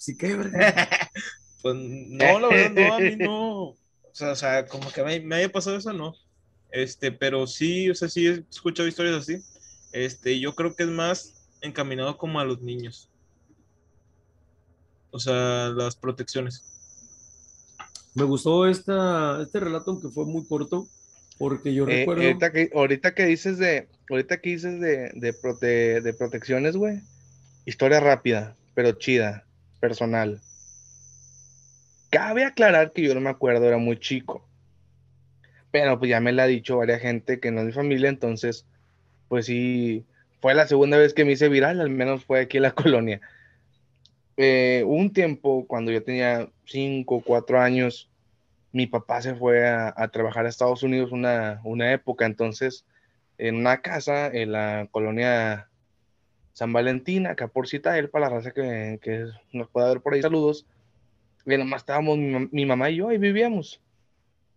[0.06, 0.48] Sí que, güey.
[1.62, 3.62] Pues no, la verdad, no, a mí no.
[3.70, 3.76] O
[4.12, 6.14] sea, o sea, como que me, me haya pasado eso, no.
[6.70, 9.38] Este, pero sí, o sea, sí he escuchado historias así.
[9.92, 13.10] Este, yo creo que es más encaminado como a los niños.
[15.10, 16.62] O sea, las protecciones.
[18.14, 20.86] Me gustó esta, este relato, aunque fue muy corto,
[21.36, 22.22] porque yo Eh, recuerdo.
[22.22, 27.00] ahorita, que, ahorita que dices de, ahorita que dices de, de, prote- de protecciones, güey.
[27.64, 29.44] Historia rápida, pero chida,
[29.76, 30.40] personal.
[32.10, 34.46] Cabe aclarar que yo no me acuerdo, era muy chico.
[35.70, 38.66] Pero pues ya me la ha dicho varias gente que no es mi familia, entonces,
[39.28, 40.04] pues sí,
[40.40, 43.20] fue la segunda vez que me hice viral, al menos fue aquí en la colonia.
[44.36, 48.10] Eh, un tiempo, cuando yo tenía 5 o 4 años,
[48.72, 52.84] mi papá se fue a, a trabajar a Estados Unidos una, una época, entonces
[53.38, 55.68] en una casa en la colonia
[56.56, 60.22] San Valentín, acá por cita él, para la raza que, nos pueda ver por ahí,
[60.22, 60.64] saludos.
[61.44, 63.82] Y nomás estábamos mi mamá y yo, ahí vivíamos.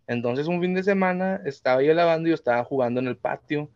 [0.06, 3.68] Entonces un fin de semana estaba yo lavando y yo estaba jugando en el patio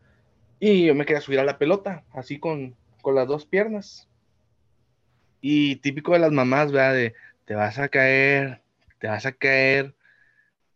[0.59, 4.09] y yo me quería subir a la pelota, así con, con las dos piernas.
[5.43, 6.95] Y típico de las mamás, ¿verdad?
[6.95, 8.63] De te vas a caer,
[9.01, 9.95] te vas a caer.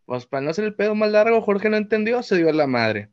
[0.05, 2.67] Pues para no hacer el pedo más largo, Jorge no entendió, se dio a la
[2.67, 3.09] madre.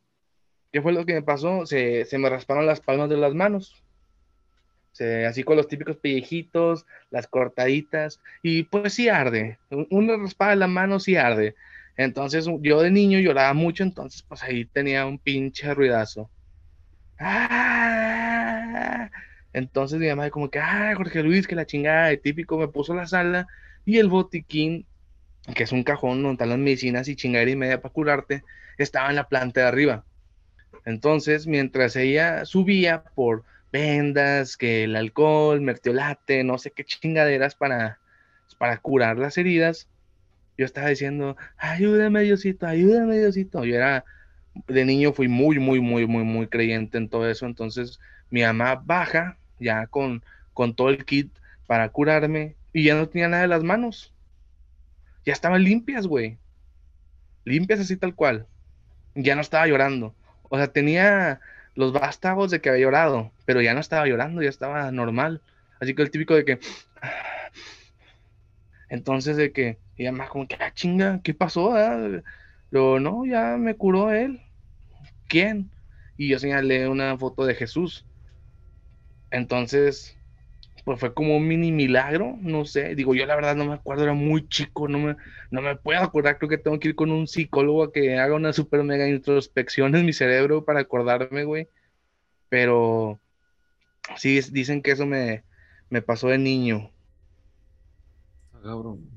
[0.74, 1.65] ¿Qué fue lo que me pasó?
[1.65, 3.85] Se, se me rasparon las palmas de las manos.
[5.27, 9.60] Así con los típicos pellejitos, las cortaditas, y pues sí arde.
[9.69, 11.55] Un- Una raspada de la mano sí arde.
[11.97, 16.31] Entonces yo de niño lloraba mucho, entonces pues ahí tenía un pinche ruidazo.
[17.19, 19.10] ¡Ah!
[19.53, 22.93] Entonces mi mamá como que, ah, Jorge Luis, que la chingada, de típico, me puso
[22.93, 23.47] la sala
[23.86, 24.88] y el botiquín,
[25.55, 28.43] que es un cajón donde están las medicinas y chingadera y media para curarte,
[28.77, 30.05] estaba en la planta de arriba.
[30.86, 37.99] Entonces, mientras ella subía por vendas, que el alcohol, mertiolate, no sé qué chingaderas para,
[38.57, 39.89] para curar las heridas,
[40.57, 43.65] yo estaba diciendo, ayúdame Diosito, ayúdame Diosito.
[43.65, 44.05] Yo era,
[44.67, 47.45] de niño fui muy, muy, muy, muy, muy creyente en todo eso.
[47.45, 51.29] Entonces, mi mamá baja ya con, con todo el kit
[51.67, 54.13] para curarme y ya no tenía nada de las manos.
[55.25, 56.38] Ya estaban limpias, güey.
[57.43, 58.47] Limpias así tal cual.
[59.15, 60.15] Ya no estaba llorando.
[60.43, 61.41] O sea, tenía
[61.75, 65.41] los vástagos de que había llorado, pero ya no estaba llorando, ya estaba normal.
[65.79, 66.59] Así que el típico de que...
[68.89, 71.73] Entonces de que, y además como que, ah, chinga, ¿qué pasó?
[72.69, 74.41] Pero no, ya me curó él.
[75.27, 75.71] ¿Quién?
[76.17, 78.05] Y yo señalé una foto de Jesús.
[79.31, 80.14] Entonces,
[80.86, 84.04] pues fue como un mini milagro, no sé, digo, yo la verdad no me acuerdo,
[84.04, 85.15] era muy chico, no me,
[85.50, 88.36] no me puedo acordar, creo que tengo que ir con un psicólogo a que haga
[88.36, 91.67] una super mega introspección en mi cerebro para acordarme, güey,
[92.50, 93.19] pero
[94.15, 95.43] sí, dicen que eso me,
[95.89, 96.91] me pasó de niño.
[98.54, 99.10] Ah, cabrón.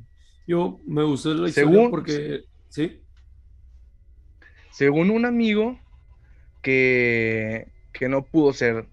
[0.47, 3.03] Yo me gustó la historia porque, ¿sí?
[4.71, 5.79] Según un amigo
[6.63, 8.87] que, que no pudo ser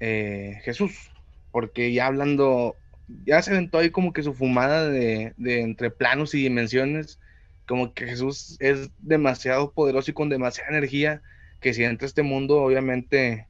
[0.00, 1.12] eh, Jesús,
[1.56, 2.76] porque ya hablando,
[3.24, 7.18] ya se aventó ahí como que su fumada de, entre planos y dimensiones,
[7.66, 11.22] como que Jesús es demasiado poderoso y con demasiada energía,
[11.60, 13.46] que si entra este mundo, obviamente,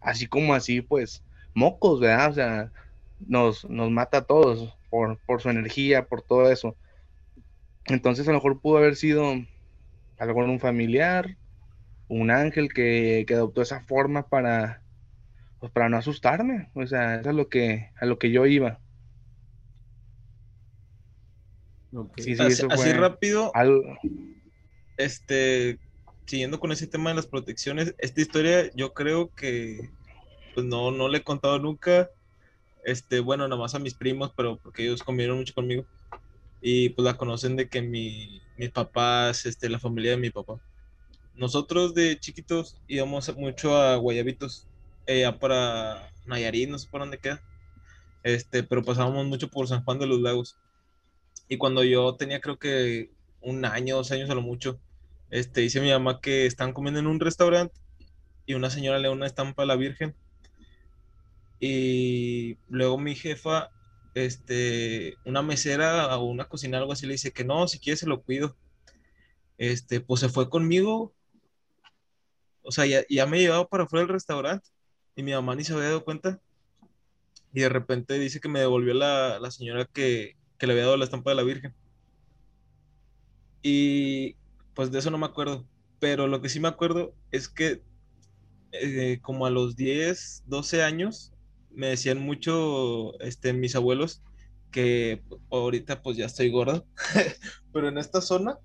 [0.00, 2.30] así como así, pues, mocos, ¿verdad?
[2.30, 2.72] O sea,
[3.26, 6.74] nos, nos mata a todos por, por su energía, por todo eso.
[7.88, 11.36] Entonces a lo mejor pudo haber sido a un familiar,
[12.08, 14.80] un ángel que, que adoptó esa forma para,
[15.60, 18.80] pues para no asustarme, o sea, eso es lo que, a lo que yo iba.
[22.70, 23.52] así, rápido,
[24.96, 25.78] este,
[26.24, 29.90] siguiendo con ese tema de las protecciones, esta historia yo creo que
[30.54, 32.08] pues no, no le he contado nunca,
[32.84, 35.84] este, bueno, nada más a mis primos, pero porque ellos convivieron mucho conmigo.
[36.62, 40.60] Y pues la conocen de que mi, mis papás, este, la familia de mi papá.
[41.34, 44.69] Nosotros de chiquitos íbamos mucho a Guayabitos
[45.06, 47.42] ya para Nayarit, no sé por dónde queda.
[48.22, 50.56] Este, pero pasábamos mucho por San Juan de los Lagos.
[51.48, 53.10] Y cuando yo tenía creo que
[53.40, 54.80] un año, dos años a lo mucho,
[55.30, 57.74] este, dice mi mamá que estaban comiendo en un restaurante
[58.46, 60.14] y una señora le da una estampa a la Virgen.
[61.60, 63.70] Y luego mi jefa,
[64.14, 68.06] este, una mesera o una cocina, algo así, le dice que no, si quiere se
[68.06, 68.56] lo cuido.
[69.58, 71.14] Este, pues se fue conmigo.
[72.62, 74.68] O sea, ya, ya me llevaba para afuera del restaurante
[75.20, 76.40] y mi mamá ni se había dado cuenta.
[77.52, 80.96] Y de repente dice que me devolvió la, la señora que, que, le había dado
[80.96, 81.74] la estampa de la Virgen.
[83.62, 84.36] Y
[84.74, 85.66] pues de eso no me acuerdo.
[85.98, 87.82] Pero lo que sí me acuerdo es que
[88.72, 91.34] eh, como a los 10, 12 años,
[91.70, 94.22] me decían mucho este, mis abuelos
[94.70, 96.86] que ahorita pues ya estoy gordo,
[97.72, 98.58] pero en esta zona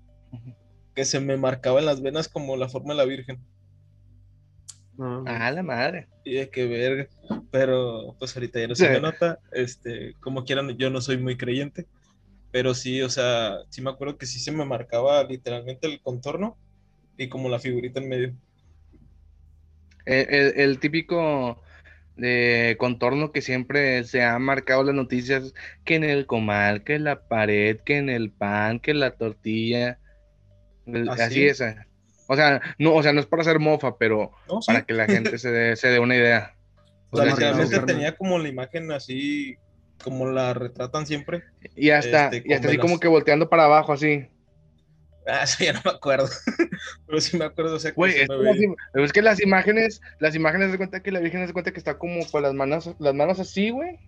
[0.94, 3.44] que se me marcaba en las venas como la forma de la Virgen.
[4.98, 6.08] Ah, la madre.
[6.24, 7.08] Y de que verga.
[7.50, 9.38] Pero pues ahorita ya no se me nota.
[9.52, 11.86] Este, como quieran, yo no soy muy creyente.
[12.50, 16.56] Pero sí, o sea, sí me acuerdo que sí se me marcaba literalmente el contorno
[17.16, 18.36] y como la figurita en medio.
[20.06, 21.60] El, típico
[22.16, 25.52] de contorno que siempre se ha marcado las noticias,
[25.84, 29.10] que en el comal, que en la pared, que en el pan, que en la
[29.10, 29.98] tortilla.
[31.10, 31.62] Así, así es.
[32.28, 34.32] O sea, no, o sea, no es para hacer mofa, pero
[34.66, 36.54] para que la gente se dé, se dé una idea.
[37.10, 39.56] O, sea, realmente tenía como la imagen así,
[40.02, 41.44] como la retratan siempre.
[41.76, 44.26] Y hasta, este, y hasta así como que volteando para abajo, así.
[45.26, 46.28] Ah, eso ya no me acuerdo.
[47.06, 47.76] pero sí me acuerdo.
[47.76, 48.26] O sea, que
[48.94, 51.98] es, que las imágenes, las imágenes de cuenta que la Virgen se cuenta que está
[51.98, 53.98] como con las manos, las manos así, güey.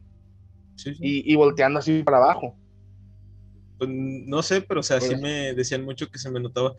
[0.76, 1.00] Sí, sí.
[1.00, 2.56] Y, y, volteando así para abajo.
[3.78, 6.74] Pues no sé, pero o sea, sí me decían mucho que se me notaba.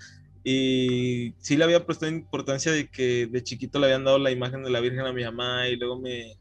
[0.51, 4.63] Y sí le había prestado importancia de que de chiquito le habían dado la imagen
[4.63, 6.39] de la Virgen a mi mamá y luego me,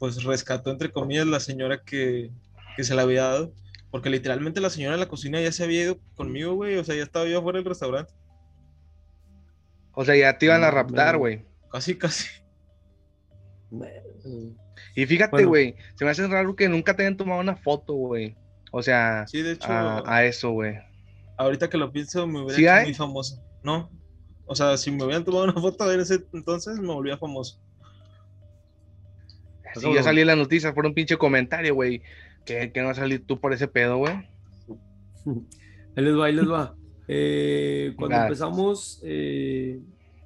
[0.00, 2.32] pues rescató entre comillas la señora que,
[2.76, 3.52] que se la había dado.
[3.92, 6.76] Porque literalmente la señora de la cocina ya se había ido conmigo, güey.
[6.76, 8.12] O sea, ya estaba yo afuera del restaurante.
[9.92, 11.44] O sea, ya te iban a raptar, güey.
[11.70, 12.26] Casi, casi.
[14.96, 18.36] Y fíjate, güey, se me hace raro que nunca te hayan tomado una foto, güey.
[18.72, 20.78] O sea, sí, de hecho, a eso, güey
[21.36, 23.42] ahorita que lo pienso, me hubiera hecho muy famoso.
[23.62, 23.90] No,
[24.46, 27.60] o sea, si me hubieran tomado una foto en ese entonces, me volvía famoso.
[29.74, 32.00] Sí, ya salí en las noticias por un pinche comentario, güey.
[32.44, 34.14] Que, que no vas a salir tú por ese pedo, güey.
[35.96, 36.76] Ahí les va, ahí les va.
[37.08, 39.80] Eh, cuando empezamos, eh,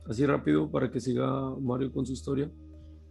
[0.06, 1.26] así rápido para que siga
[1.58, 2.50] Mario con su historia.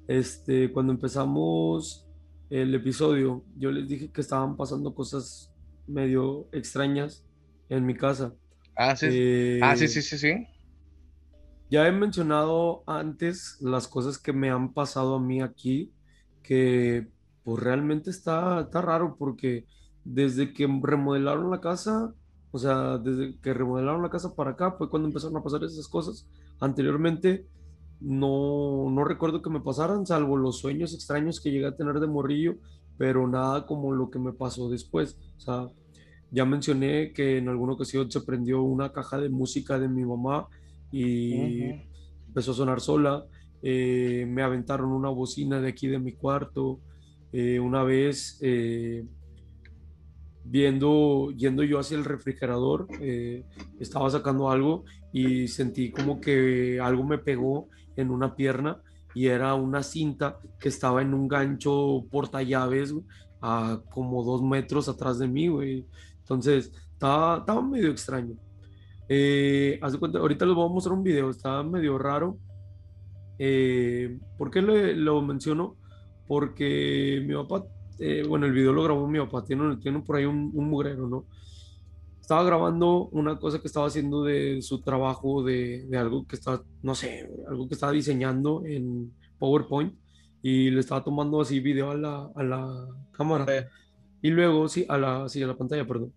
[0.08, 2.08] Este, cuando empezamos
[2.50, 5.52] el episodio, yo les dije que estaban pasando cosas
[5.88, 7.26] medio extrañas
[7.70, 8.34] en mi casa.
[8.76, 9.08] Ah, sí.
[9.10, 10.48] Eh, ah, sí, sí, sí, sí.
[11.70, 15.94] Ya he mencionado antes las cosas que me han pasado a mí aquí,
[16.42, 17.08] que
[17.44, 19.66] pues realmente está, está raro porque
[20.04, 22.14] desde que remodelaron la casa,
[22.52, 25.88] o sea, desde que remodelaron la casa para acá fue cuando empezaron a pasar esas
[25.88, 26.28] cosas.
[26.60, 27.46] Anteriormente
[28.00, 32.08] no, no recuerdo que me pasaran, salvo los sueños extraños que llegué a tener de
[32.08, 32.56] morrillo,
[32.98, 35.18] pero nada como lo que me pasó después.
[35.38, 35.68] O sea,
[36.32, 40.48] ya mencioné que en alguna ocasión se prendió una caja de música de mi mamá
[40.92, 41.72] y
[42.28, 43.26] empezó a sonar sola.
[43.62, 46.80] Eh, me aventaron una bocina de aquí de mi cuarto.
[47.32, 49.06] Eh, una vez eh,
[50.44, 52.88] viendo, yendo yo hacia el refrigerador,
[53.80, 58.82] estaba sacando algo y sentí como que algo me pegó en una pierna
[59.16, 62.94] y era una cinta que estaba en un gancho porta llaves
[63.42, 65.86] a como dos metros atrás de mí, güey.
[66.30, 68.36] Entonces, estaba, estaba medio extraño.
[69.08, 72.38] Eh, cuenta, ahorita les voy a mostrar un video, está medio raro.
[73.40, 75.76] Eh, ¿Por qué lo menciono?
[76.28, 77.66] Porque mi papá,
[77.98, 81.10] eh, bueno, el video lo grabó mi papá, tiene, tiene por ahí un, un, mugrero,
[81.10, 81.26] ¿no?
[82.22, 86.62] Estaba grabando una cosa que estaba haciendo de su trabajo, de, de algo que está,
[86.84, 89.96] no sé, algo que estaba diseñando en PowerPoint
[90.44, 93.48] y le estaba tomando así video a la, a la cámara.
[94.22, 96.14] Y luego, sí, a la, sí, a la pantalla, perdón.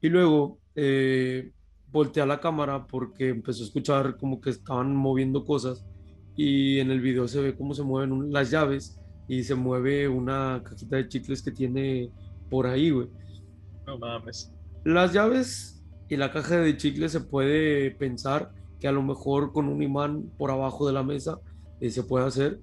[0.00, 1.52] Y luego eh,
[1.90, 5.84] volteé a la cámara porque empezó a escuchar como que estaban moviendo cosas
[6.36, 10.62] y en el video se ve cómo se mueven las llaves y se mueve una
[10.62, 12.10] cajita de chicles que tiene
[12.50, 13.08] por ahí, güey.
[13.86, 14.52] No mames.
[14.84, 19.68] Las llaves y la caja de chicles se puede pensar que a lo mejor con
[19.68, 21.40] un imán por abajo de la mesa
[21.80, 22.60] eh, se puede hacer.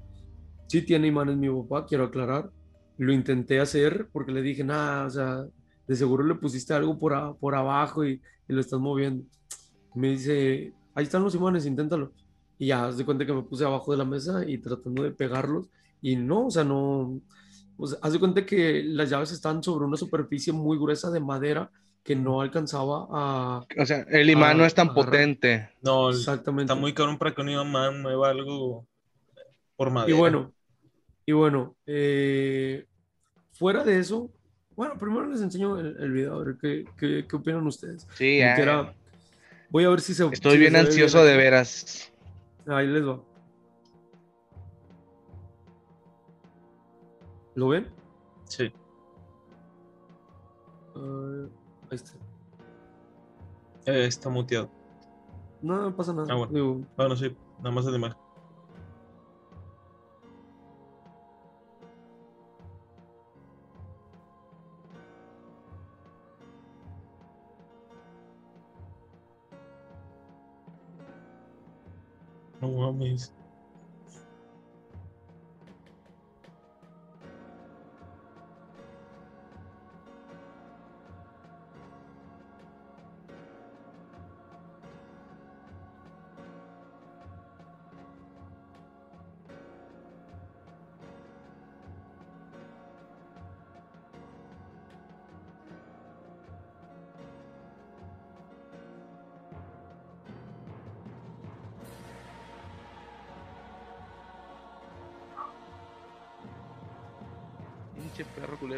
[0.68, 2.50] Sí tiene imanes mi papá, quiero aclarar.
[2.98, 5.46] Lo intenté hacer porque le dije, nada, o sea,
[5.88, 9.26] de seguro le pusiste algo por, por abajo y, y, lo estás moviendo.
[9.96, 12.12] Me dice, ahí están los imanes, inténtalo.
[12.58, 15.12] Y ya, haz de cuenta que me puse abajo de la mesa y tratando de
[15.12, 15.68] pegarlos.
[16.02, 17.20] Y no, o sea, no.
[17.78, 21.20] O sea, haz de cuenta que las llaves están sobre una superficie muy gruesa de
[21.20, 21.72] madera
[22.04, 23.66] que no alcanzaba a.
[23.78, 25.70] O sea, el imán no es tan potente.
[25.82, 26.72] No, exactamente.
[26.72, 28.86] Está muy caro para que un imán mueva algo
[29.76, 30.16] por madera.
[30.16, 30.54] Y bueno,
[31.26, 32.86] y bueno, eh,
[33.54, 34.30] fuera de eso,
[34.76, 38.08] bueno, primero les enseño el, video, a ver qué, qué, qué, opinan ustedes.
[38.16, 38.56] Sí, eh.
[39.70, 40.26] voy a ver si se.
[40.28, 42.12] Estoy bien ansioso de veras.
[42.68, 43.22] Ahí les va.
[47.56, 47.88] ¿Lo ven?
[48.46, 48.74] Sí.
[50.96, 51.48] Uh,
[51.92, 52.12] ahí está.
[53.86, 54.72] Eh, está muteado.
[55.62, 56.28] No, no pasa nada.
[56.32, 56.54] Ah, bueno.
[56.54, 58.16] Digo, bueno, sí, nada más de.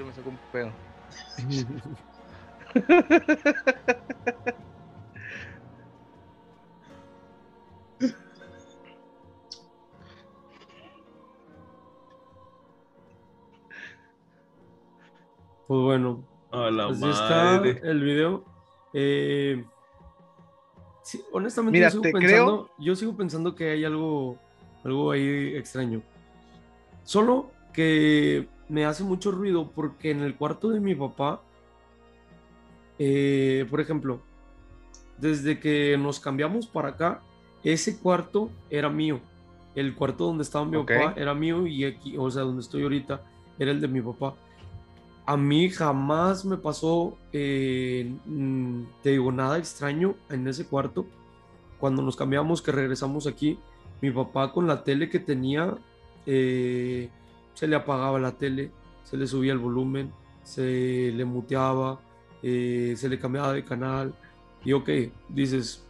[0.06, 0.72] Me sacó un pedo.
[15.68, 17.72] Pues bueno, a la así madre.
[17.72, 18.44] está el video.
[18.94, 19.66] Eh,
[21.02, 24.38] sí, honestamente, Mira, yo, sigo te pensando, yo sigo pensando que hay algo,
[24.84, 26.02] algo ahí extraño.
[27.04, 31.42] Solo que me hace mucho ruido porque en el cuarto de mi papá,
[32.98, 34.22] eh, por ejemplo,
[35.18, 37.22] desde que nos cambiamos para acá,
[37.64, 39.20] ese cuarto era mío.
[39.76, 43.22] El cuarto donde estaba mi papá era mío y aquí, o sea, donde estoy ahorita,
[43.60, 44.36] era el de mi papá.
[45.26, 51.06] A mí jamás me pasó, eh, mm, te digo, nada extraño en ese cuarto.
[51.80, 53.58] Cuando nos cambiamos, que regresamos aquí,
[54.02, 55.76] mi papá con la tele que tenía,
[56.26, 57.10] eh,
[57.56, 58.72] se le apagaba la tele,
[59.04, 60.12] se le subía el volumen,
[60.44, 62.00] se le muteaba,
[62.44, 64.14] eh, se le cambiaba de canal.
[64.64, 64.90] Y ok,
[65.30, 65.88] dices,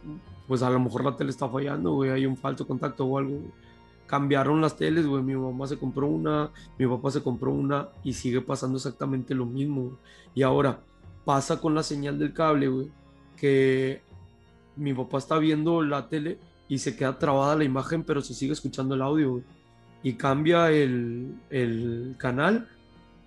[0.48, 3.42] pues a lo mejor la tele está fallando, güey, hay un falso contacto o algo.
[4.06, 8.12] Cambiaron las teles, güey, mi mamá se compró una, mi papá se compró una y
[8.12, 9.98] sigue pasando exactamente lo mismo.
[10.34, 10.80] Y ahora
[11.24, 12.90] pasa con la señal del cable, güey,
[13.36, 14.00] que
[14.76, 16.38] mi papá está viendo la tele
[16.68, 19.55] y se queda trabada la imagen, pero se sigue escuchando el audio, güey.
[20.06, 22.68] Y cambia el, el canal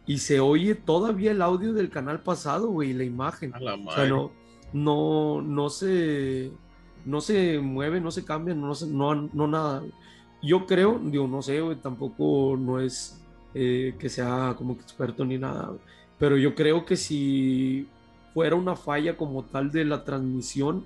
[0.07, 3.53] y se oye todavía el audio del canal pasado, güey, la imagen.
[3.53, 4.31] A la O sea, no,
[4.71, 6.51] no, no se,
[7.05, 9.83] no se mueve, no se cambia, no, se- no, no nada.
[10.41, 13.21] Yo creo, digo, no sé, güey, tampoco no es
[13.53, 15.79] eh, que sea como experto ni nada, güey,
[16.17, 17.87] pero yo creo que si
[18.33, 20.85] fuera una falla como tal de la transmisión,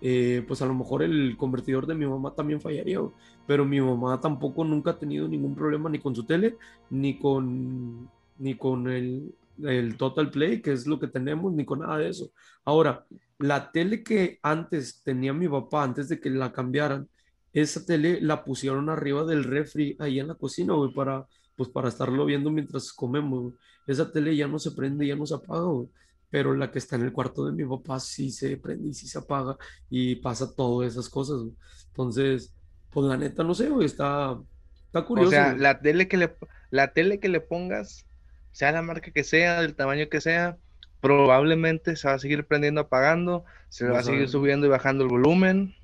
[0.00, 3.12] eh, pues a lo mejor el convertidor de mi mamá también fallaría, güey.
[3.46, 6.56] Pero mi mamá tampoco nunca ha tenido ningún problema ni con su tele,
[6.90, 11.80] ni con, ni con el, el Total Play, que es lo que tenemos, ni con
[11.80, 12.30] nada de eso.
[12.64, 13.06] Ahora,
[13.38, 17.08] la tele que antes tenía mi papá, antes de que la cambiaran,
[17.52, 21.26] esa tele la pusieron arriba del refri ahí en la cocina, güey, para,
[21.56, 23.54] pues para estarlo viendo mientras comemos.
[23.86, 25.88] Esa tele ya no se prende, ya no se apaga, güey.
[26.30, 29.06] Pero la que está en el cuarto de mi papá sí se prende y sí
[29.06, 29.56] se apaga
[29.88, 31.54] y pasa todas esas cosas, güey.
[31.88, 32.52] Entonces,
[32.94, 34.38] pues la neta, no sé, güey, está,
[34.86, 35.28] está curioso.
[35.28, 35.58] O sea, güey.
[35.60, 36.34] la tele que le,
[36.70, 38.06] la tele que le pongas,
[38.52, 40.56] sea la marca que sea, del tamaño que sea,
[41.00, 45.02] probablemente se va a seguir prendiendo, apagando, se No va a seguir subiendo y bajando
[45.02, 45.74] el volumen.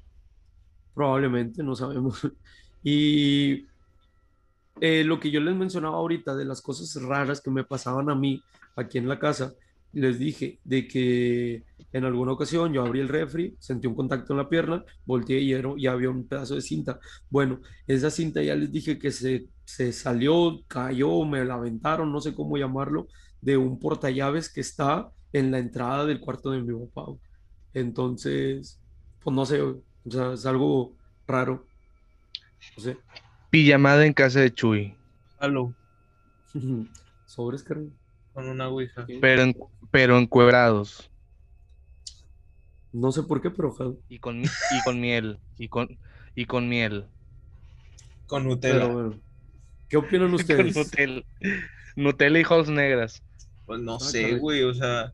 [0.94, 2.26] Probablemente, no sabemos.
[2.82, 3.66] Y
[4.80, 8.14] eh, lo que yo les mencionaba ahorita de las cosas raras que me pasaban a
[8.14, 8.42] mí
[8.74, 9.52] aquí en la casa,
[9.92, 14.36] les dije de que en alguna ocasión yo abrí el refri, sentí un contacto en
[14.38, 17.00] la pierna, volteé y era- ya había un pedazo de cinta.
[17.28, 22.20] Bueno, esa cinta ya les dije que se, se salió, cayó, me la aventaron, no
[22.20, 23.08] sé cómo llamarlo,
[23.40, 27.12] de un portallaves que está en la entrada del cuarto de mi papá.
[27.74, 28.80] Entonces,
[29.22, 31.66] pues no sé, o sea, es algo raro.
[32.76, 32.96] No sé.
[33.50, 34.94] Pijamada en casa de Chuy,
[35.38, 35.74] Halo,
[37.26, 37.64] Sobres.
[38.40, 39.06] Con una ouija.
[39.20, 39.56] pero, en,
[39.90, 41.10] pero encuerados
[42.92, 43.92] No sé por qué, pero ojalá.
[44.08, 45.98] y con, y con miel, y con,
[46.34, 47.06] y con miel.
[48.26, 48.74] Con Nutella.
[48.80, 49.20] Pero bueno.
[49.88, 50.76] ¿Qué opinan Con ustedes?
[50.76, 51.22] Nutella.
[51.96, 53.22] Nutella y hojas negras.
[53.66, 55.12] Pues no Ah, sé, güey, o sea.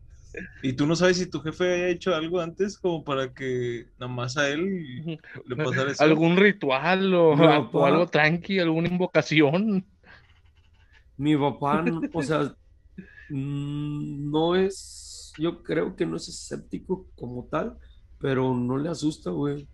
[0.63, 4.13] ¿Y tú no sabes si tu jefe haya hecho algo antes como para que nada
[4.13, 6.05] más a él le pasara eso?
[6.05, 9.87] ¿Algún ritual o, o algo tranqui, alguna invocación?
[11.17, 12.55] Mi papá, o sea,
[13.31, 17.77] no es, yo creo que no es escéptico como tal,
[18.19, 19.67] pero no le asusta, güey.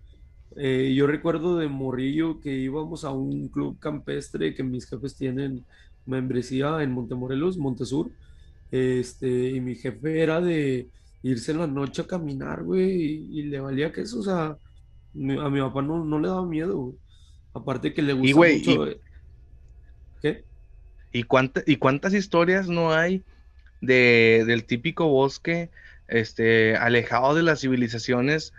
[0.57, 5.65] Eh, yo recuerdo de morrillo que íbamos a un club campestre que mis jefes tienen
[6.05, 8.11] membresía en Montemorelos, Montesur,
[8.71, 10.89] este, y mi jefe era de
[11.23, 14.57] irse en la noche a caminar, güey, y, y le valía que eso, o sea,
[15.15, 16.95] mi- a mi papá no, no le daba miedo, güey.
[17.55, 19.01] Aparte que le gusta güey, mucho, eh,
[20.21, 20.45] ¿qué?
[21.13, 23.23] ¿Y, cuánta- ¿Y cuántas historias no hay
[23.83, 25.69] de, del típico bosque
[26.09, 28.55] este, alejado de las civilizaciones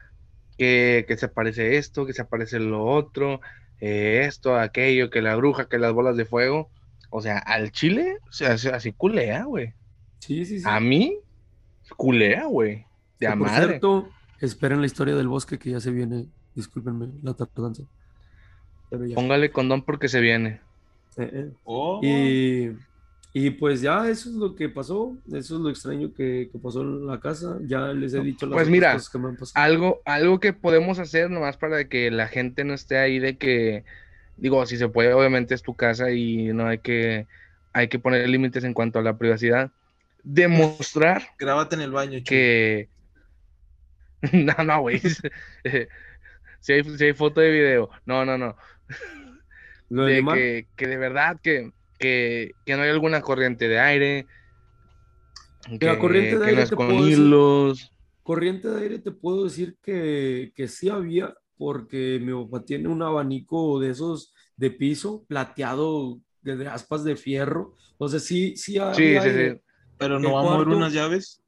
[0.58, 3.42] que, que se aparece esto, que se aparece lo otro,
[3.82, 6.70] eh, esto, aquello, que la bruja, que las bolas de fuego?
[7.10, 9.74] O sea, al chile, o sea, así- culea, güey.
[10.20, 10.66] Sí, sí, sí.
[10.68, 11.18] A mí,
[11.98, 12.86] culea, güey.
[13.20, 13.68] De a por madre.
[13.68, 14.10] cierto,
[14.40, 16.26] esperen la historia del bosque que ya se viene.
[16.56, 17.84] Discúlpenme la tardanza.
[18.90, 19.16] Pero ya.
[19.16, 20.62] Póngale condón porque se viene.
[21.18, 21.52] Eh, eh.
[21.64, 22.76] Oh, Y,
[23.36, 25.18] y pues ya eso es lo que pasó.
[25.28, 27.58] Eso es lo extraño que, que pasó en la casa.
[27.64, 29.66] Ya les he dicho las Pues mira, cosas que me han pasado.
[29.66, 33.86] Algo, algo que podemos hacer nomás para que la gente no esté ahí de que,
[34.38, 37.26] digo, si se puede, obviamente es tu casa y no hay que,
[37.74, 39.72] hay que poner límites en cuanto a la privacidad.
[40.24, 42.24] Demostrar grábate en el baño, Chuy.
[42.26, 42.90] que...
[44.32, 45.02] No, no, güey.
[46.60, 47.90] Si hay, si hay foto de video.
[48.06, 48.56] No, no, no.
[49.90, 54.28] De que, que de verdad que, que, que no hay alguna corriente de aire.
[55.80, 57.92] Que, La corriente de que aire no es te con puedo decir- hilos.
[58.24, 63.02] corriente de aire te puedo decir que, que sí había, porque mi papá tiene un
[63.02, 67.74] abanico de esos de piso, plateado, de, de aspas de fierro.
[67.92, 69.54] Entonces sí, sí Sí, había sí, aire.
[69.56, 69.62] sí.
[69.98, 71.40] Pero no el va a mover cuarto- unas llaves.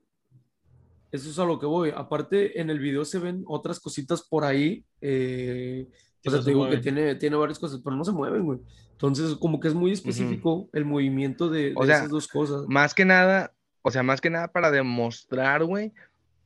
[1.11, 1.91] Eso es a lo que voy.
[1.95, 4.83] Aparte, en el video se ven otras cositas por ahí.
[5.01, 5.87] eh,
[6.21, 6.81] Que o sea, te digo que mueven.
[6.81, 8.59] tiene, tiene varias cosas, pero no se mueven, güey.
[8.95, 12.63] Entonces, como que es muy específico el movimiento de, de sea, esas dos cosas.
[12.67, 15.91] Más que nada, o sea, más que nada para demostrar, güey,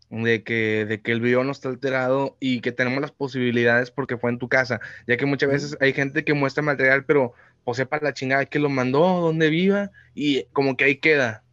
[0.09, 4.17] de que, de que el video no está alterado y que tenemos las posibilidades porque
[4.17, 7.33] fue en tu casa, ya que muchas veces hay gente que muestra material, pero
[7.65, 11.43] o sepa la chingada que lo mandó, dónde viva, y como que ahí queda.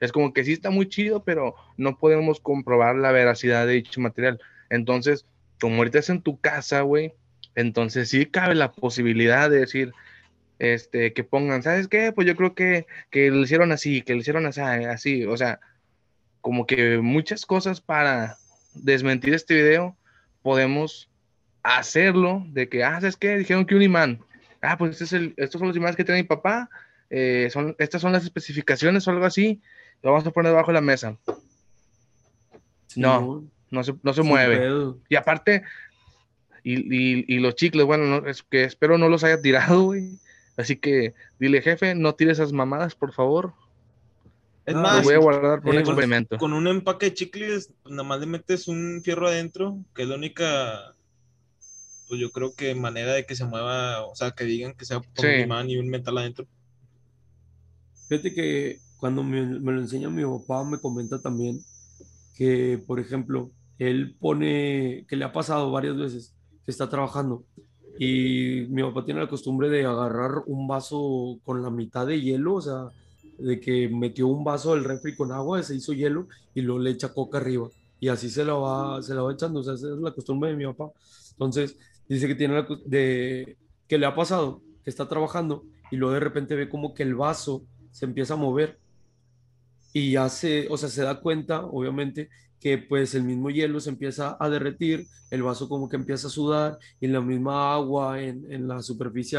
[0.00, 4.00] Es como que sí está muy chido, pero no podemos comprobar la veracidad de dicho
[4.00, 4.40] material.
[4.70, 5.26] Entonces,
[5.60, 7.12] como ahorita es en tu casa, güey,
[7.54, 9.92] entonces sí cabe la posibilidad de decir,
[10.58, 12.12] este, que pongan, ¿sabes qué?
[12.12, 15.60] Pues yo creo que, que lo hicieron así, que lo hicieron así, así, o sea,
[16.40, 18.36] como que muchas cosas para
[18.74, 19.96] desmentir este video,
[20.42, 21.10] podemos
[21.62, 23.36] hacerlo de que, ah, ¿sabes qué?
[23.36, 24.20] Dijeron que un imán,
[24.62, 26.70] ah, pues este es el, estos son los imanes que tiene mi papá,
[27.10, 29.60] eh, son, estas son las especificaciones o algo así,
[30.02, 31.16] lo vamos a poner debajo de la mesa.
[32.96, 34.94] no, no se, no se mueve.
[35.08, 35.62] Y aparte,
[36.62, 40.18] y, y, los chicles, bueno, es que espero no los haya tirado, güey.
[40.58, 43.54] Así que dile, jefe, no tire esas mamadas, por favor.
[44.66, 48.26] Es más, voy a guardar por un Con un empaque de chicles, nada más le
[48.26, 50.96] metes un fierro adentro, que es la única,
[52.08, 54.98] pues yo creo que manera de que se mueva, o sea, que digan que sea
[55.00, 56.44] por un imán y un metal adentro.
[58.08, 61.60] Fíjate que cuando me, me, lo enseña mi papá, me comenta también
[62.34, 66.34] que, por ejemplo, él pone, que le ha pasado varias veces,
[66.64, 67.44] que está trabajando
[67.98, 72.54] y mi papá tiene la costumbre de agarrar un vaso con la mitad de hielo,
[72.54, 72.88] o sea,
[73.38, 76.90] de que metió un vaso del refri con agua, se hizo hielo y luego le
[76.90, 77.68] echa coca arriba.
[77.98, 80.50] Y así se la va, se la va echando, o sea, esa es la costumbre
[80.50, 80.92] de mi papá.
[81.32, 81.76] Entonces,
[82.08, 83.56] dice que tiene la, de,
[83.88, 87.16] que le ha pasado, que está trabajando y luego de repente ve como que el
[87.16, 88.78] vaso se empieza a mover
[89.92, 92.28] y hace, o sea, se da cuenta, obviamente,
[92.60, 96.30] que pues el mismo hielo se empieza a derretir, el vaso como que empieza a
[96.30, 99.38] sudar y la misma agua en, en la superficie,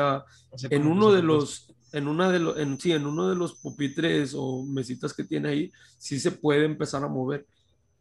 [0.70, 4.34] en uno de los, en una de los, en, sí, en uno de los pupitres
[4.36, 7.46] o mesitas que tiene ahí, sí se puede empezar a mover.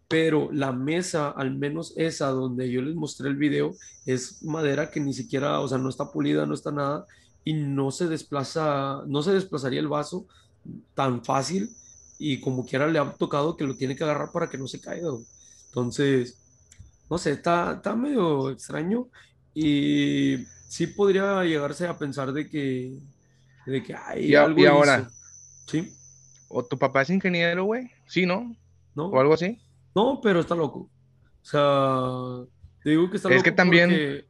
[0.07, 3.75] Pero la mesa, al menos esa donde yo les mostré el video,
[4.07, 7.07] es madera que ni siquiera, o sea, no está pulida, no está nada,
[7.45, 10.27] y no se desplaza, no se desplazaría el vaso
[10.95, 11.71] tan fácil
[12.19, 14.81] y como quiera le ha tocado que lo tiene que agarrar para que no se
[14.81, 15.09] caiga.
[15.69, 16.39] Entonces,
[17.09, 19.09] no sé, está, está medio extraño
[19.55, 22.99] y sí podría llegarse a pensar de que,
[23.67, 24.61] de que hay algo.
[24.61, 25.09] Y ahora,
[25.67, 25.93] ¿sí?
[26.49, 27.91] ¿O tu papá es ingeniero, güey?
[28.07, 28.55] Sí, ¿no?
[28.95, 29.07] ¿no?
[29.07, 29.59] ¿O algo así?
[29.95, 30.91] No, pero está loco.
[31.43, 32.47] O sea,
[32.83, 33.39] te digo que está loco.
[33.39, 34.25] Es que también.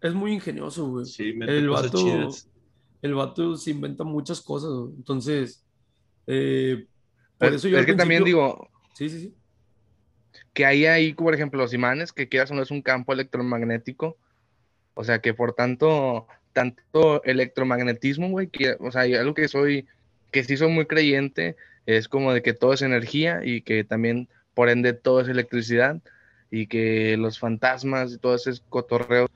[0.00, 1.06] Es muy ingenioso, güey.
[1.06, 2.28] Sí, el vato,
[3.02, 5.64] el vato se inventa muchas cosas, entonces,
[6.26, 6.86] eh,
[7.40, 8.68] es que también digo.
[8.94, 9.34] Sí, sí, sí.
[10.52, 14.16] Que hay ahí, por ejemplo, los imanes, que quieras o no es un campo electromagnético.
[14.94, 19.86] O sea, que por tanto, tanto electromagnetismo, güey, que, o sea, algo que soy,
[20.32, 24.28] que sí soy muy creyente, es como de que todo es energía y que también,
[24.54, 26.00] por ende, todo es electricidad
[26.50, 29.28] y que los fantasmas y todo ese cotorreo,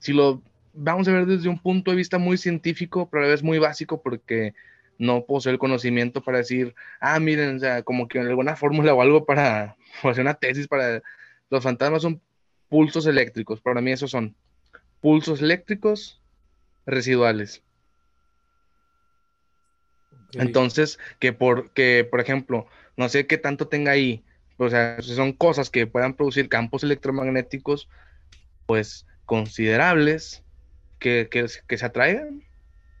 [0.00, 0.42] si lo
[0.72, 3.58] vamos a ver desde un punto de vista muy científico, pero a la vez muy
[3.58, 4.54] básico, porque
[4.98, 9.02] no posee el conocimiento para decir, ah, miren, o sea, como que alguna fórmula o
[9.02, 11.02] algo para hacer una tesis para...
[11.50, 12.20] Los fantasmas son
[12.68, 14.34] pulsos eléctricos, para mí esos son
[15.00, 16.20] pulsos eléctricos
[16.86, 17.62] residuales.
[20.32, 22.66] Entonces, que por, que, por ejemplo,
[22.96, 24.24] no sé qué tanto tenga ahí,
[24.56, 27.88] o sea, son cosas que puedan producir campos electromagnéticos,
[28.66, 30.42] pues, considerables,
[30.98, 32.42] que, que, se atraigan.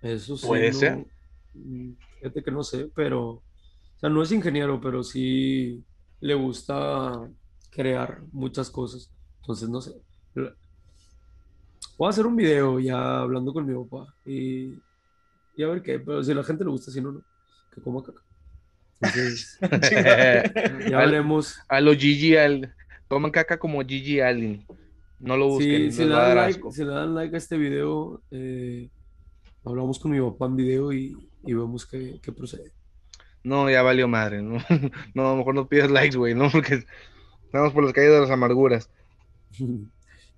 [0.02, 1.06] Eso sí, Puede ser.
[1.54, 3.42] Mm, fíjate que no sé, pero, o
[3.98, 5.82] sea, no es ingeniero, pero sí
[6.20, 7.28] le gusta
[7.70, 9.10] crear muchas cosas.
[9.40, 9.92] Entonces, no sé.
[11.96, 14.74] Voy a hacer un video ya hablando con mi papá y,
[15.62, 17.22] a ver qué, pero si a la gente le gusta, si no, no,
[17.72, 18.22] que coma caca.
[19.00, 19.58] Entonces,
[20.90, 21.58] ya veremos.
[21.68, 22.74] A lo Gigi, al,
[23.06, 24.66] coman caca como Gigi Allen.
[25.20, 25.92] No lo busquen.
[25.92, 28.88] si, le dan like, si, le dan like, a este video, eh,
[29.64, 31.16] hablamos con mi papá en video y,
[31.46, 32.72] y vemos qué, procede.
[33.42, 34.58] No, ya valió madre, ¿no?
[35.14, 36.48] no, a lo mejor no pides likes, güey, ¿no?
[36.52, 36.84] Porque
[37.44, 38.90] estamos por las calles de las amarguras.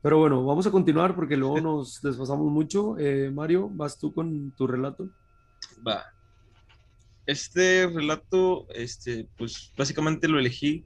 [0.03, 2.97] Pero bueno, vamos a continuar porque luego nos desfasamos mucho.
[2.97, 5.09] Eh, Mario, ¿vas tú con tu relato?
[5.85, 6.05] Va.
[7.27, 10.85] Este relato, este, pues básicamente lo elegí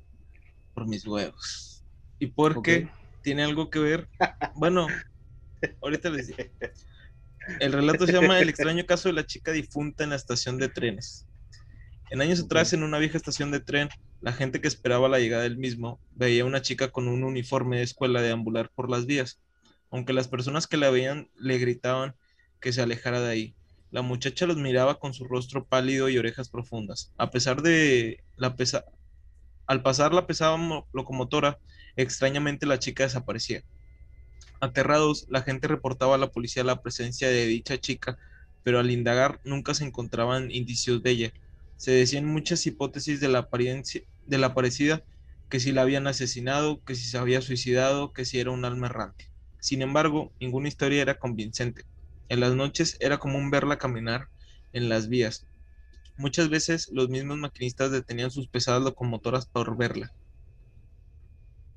[0.72, 1.84] por mis huevos.
[2.18, 2.88] Y porque
[3.20, 4.08] tiene algo que ver.
[4.54, 4.86] Bueno,
[5.82, 6.38] ahorita les digo.
[7.58, 10.68] El relato se llama El extraño caso de la chica difunta en la estación de
[10.68, 11.26] trenes.
[12.10, 13.88] En años atrás, en una vieja estación de tren,
[14.20, 17.78] la gente que esperaba la llegada del mismo veía a una chica con un uniforme
[17.78, 19.40] de escuela deambular por las vías,
[19.90, 22.14] aunque las personas que la veían le gritaban
[22.60, 23.54] que se alejara de ahí.
[23.90, 27.12] La muchacha los miraba con su rostro pálido y orejas profundas.
[27.16, 28.84] A pesar de la pesa
[29.66, 30.58] al pasar la pesada
[30.92, 31.60] locomotora,
[31.94, 33.62] extrañamente la chica desaparecía.
[34.60, 38.18] Aterrados, la gente reportaba a la policía la presencia de dicha chica
[38.62, 41.32] pero al indagar nunca se encontraban indicios de ella.
[41.76, 45.02] Se decían muchas hipótesis de la, apariencia, de la parecida,
[45.48, 48.86] que si la habían asesinado, que si se había suicidado, que si era un alma
[48.86, 49.30] errante.
[49.60, 51.84] Sin embargo, ninguna historia era convincente.
[52.28, 54.28] En las noches era común verla caminar
[54.72, 55.46] en las vías.
[56.16, 60.12] Muchas veces los mismos maquinistas detenían sus pesadas locomotoras por verla.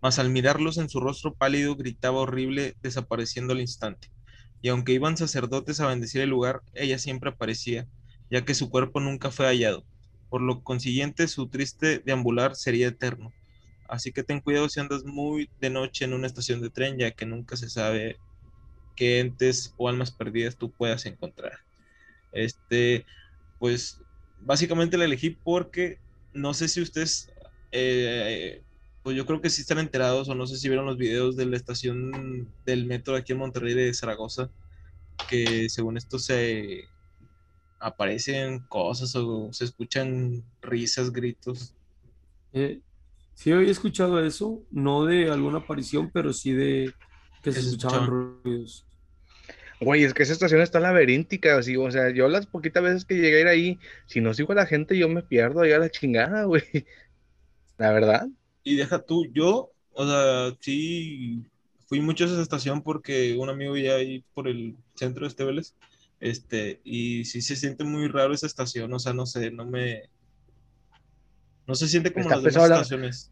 [0.03, 4.09] Mas al mirarlos en su rostro pálido gritaba horrible, desapareciendo al instante
[4.63, 7.85] y aunque iban sacerdotes a bendecir el lugar, ella siempre aparecía,
[8.31, 9.85] ya que su cuerpo nunca fue hallado.
[10.29, 13.33] Por lo consiguiente, su triste deambular sería eterno.
[13.89, 17.11] Así que ten cuidado si andas muy de noche en una estación de tren, ya
[17.11, 18.15] que nunca se sabe
[18.95, 21.59] qué entes o almas perdidas tú puedas encontrar.
[22.31, 23.05] Este,
[23.59, 24.01] pues
[24.39, 25.99] básicamente la elegí porque
[26.33, 27.29] no sé si ustedes,
[27.71, 28.63] eh,
[29.03, 31.45] pues yo creo que sí están enterados o no sé si vieron los videos de
[31.45, 34.49] la estación del metro aquí en Monterrey de Zaragoza,
[35.29, 36.85] que según esto se
[37.79, 41.75] aparecen cosas o se escuchan risas, gritos.
[42.53, 42.79] Eh,
[43.33, 46.93] sí, había escuchado eso, no de alguna aparición, pero sí de
[47.41, 48.85] que se escuchaban ruidos.
[49.81, 53.15] Güey, es que esa estación está laberíntica, así, o sea, yo las poquitas veces que
[53.15, 55.79] llegué a ir ahí, si no sigo a la gente, yo me pierdo ahí a
[55.79, 56.63] la chingada, güey.
[57.77, 58.29] La verdad.
[58.64, 61.43] Y deja tú, yo, o sea, sí
[61.88, 65.76] fui mucho a esa estación porque un amigo ya ahí por el centro de Estebeles,
[66.20, 70.03] este, y sí se siente muy raro esa estación, o sea, no sé, no me...
[71.68, 73.32] No se siente como Está las demás la- estaciones.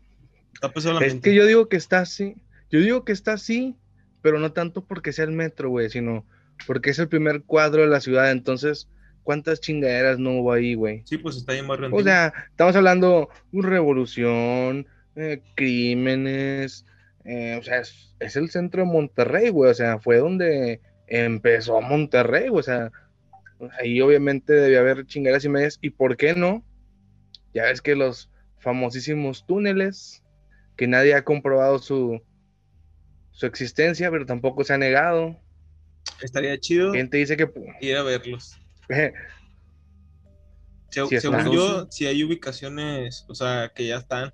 [0.53, 1.29] Está pesado la Es mente.
[1.29, 2.35] que yo digo que está así,
[2.69, 3.75] yo digo que está así,
[4.21, 6.25] pero no tanto porque sea el metro, güey, sino
[6.67, 8.87] porque es el primer cuadro de la ciudad, entonces,
[9.23, 11.03] ¿cuántas chingaderas no hubo ahí, güey?
[11.05, 16.85] Sí, pues está ahí más O sea, estamos hablando de revolución, eh, crímenes,
[17.25, 21.81] eh, o sea, es, es el centro de Monterrey, güey, o sea, fue donde empezó
[21.81, 22.91] Monterrey, güey, o sea,
[23.79, 26.63] ahí obviamente debía haber chingaderas y medias, y ¿por qué no?
[27.53, 30.23] Ya ves que los famosísimos túneles,
[30.77, 32.21] que nadie ha comprobado su,
[33.31, 35.37] su existencia, pero tampoco se ha negado.
[36.21, 37.49] estaría chido Gente dice que
[37.81, 38.57] ir a verlos.
[40.91, 44.33] Sí, según yo, si hay ubicaciones, o sea, que ya están,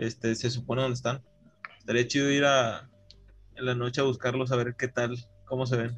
[0.00, 1.22] este, se supone dónde están.
[1.78, 2.88] Estaría chido ir a
[3.56, 5.90] en la noche a buscarlos a ver qué tal, cómo se ven.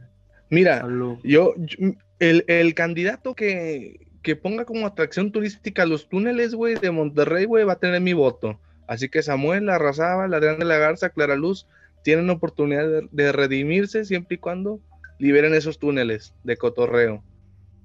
[0.50, 0.84] mira.
[1.22, 6.90] Yo, yo- el, el candidato que, que ponga como atracción turística los túneles, güey, de
[6.90, 8.61] Monterrey, güey, va a tener mi voto.
[8.86, 11.66] Así que Samuel, Arrasaba, Adrián de la Garza, Clara Luz,
[12.05, 14.80] tienen oportunidad de, de redimirse siempre y cuando
[15.18, 17.24] liberen esos túneles de cotorreo.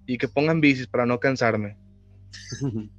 [0.05, 1.78] Y que pongan bicis para no cansarme.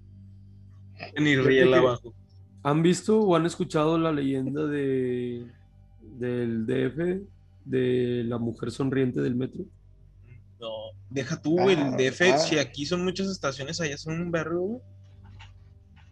[1.19, 2.15] Ni riel abajo.
[2.63, 5.47] ¿Han visto o han escuchado la leyenda de
[6.19, 7.23] del DF
[7.65, 9.65] de la mujer sonriente del metro?
[10.61, 10.69] No,
[11.09, 12.39] deja tú, güey, el Ah, DF, ah.
[12.39, 14.81] si aquí son muchas estaciones, allá son un vergo, güey.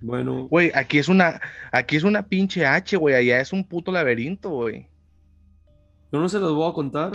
[0.00, 1.40] Bueno, Güey, aquí es una,
[1.72, 4.88] aquí es una pinche H, güey, allá es un puto laberinto, güey.
[6.12, 7.12] yo no se las voy a contar.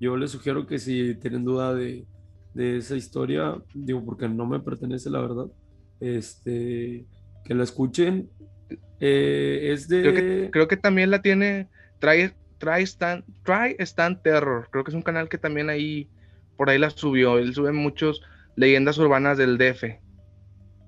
[0.00, 2.06] Yo les sugiero que si tienen duda de,
[2.54, 5.46] de esa historia, digo porque no me pertenece la verdad,
[6.00, 7.04] este,
[7.44, 8.30] que la escuchen.
[9.00, 10.02] Eh, es de...
[10.02, 11.68] Creo que, creo que también la tiene
[11.98, 14.68] Try, Try, Stand, Try Stand Terror.
[14.70, 16.08] Creo que es un canal que también ahí,
[16.56, 17.38] por ahí la subió.
[17.38, 18.22] Él sube muchos
[18.56, 20.00] leyendas urbanas del DF.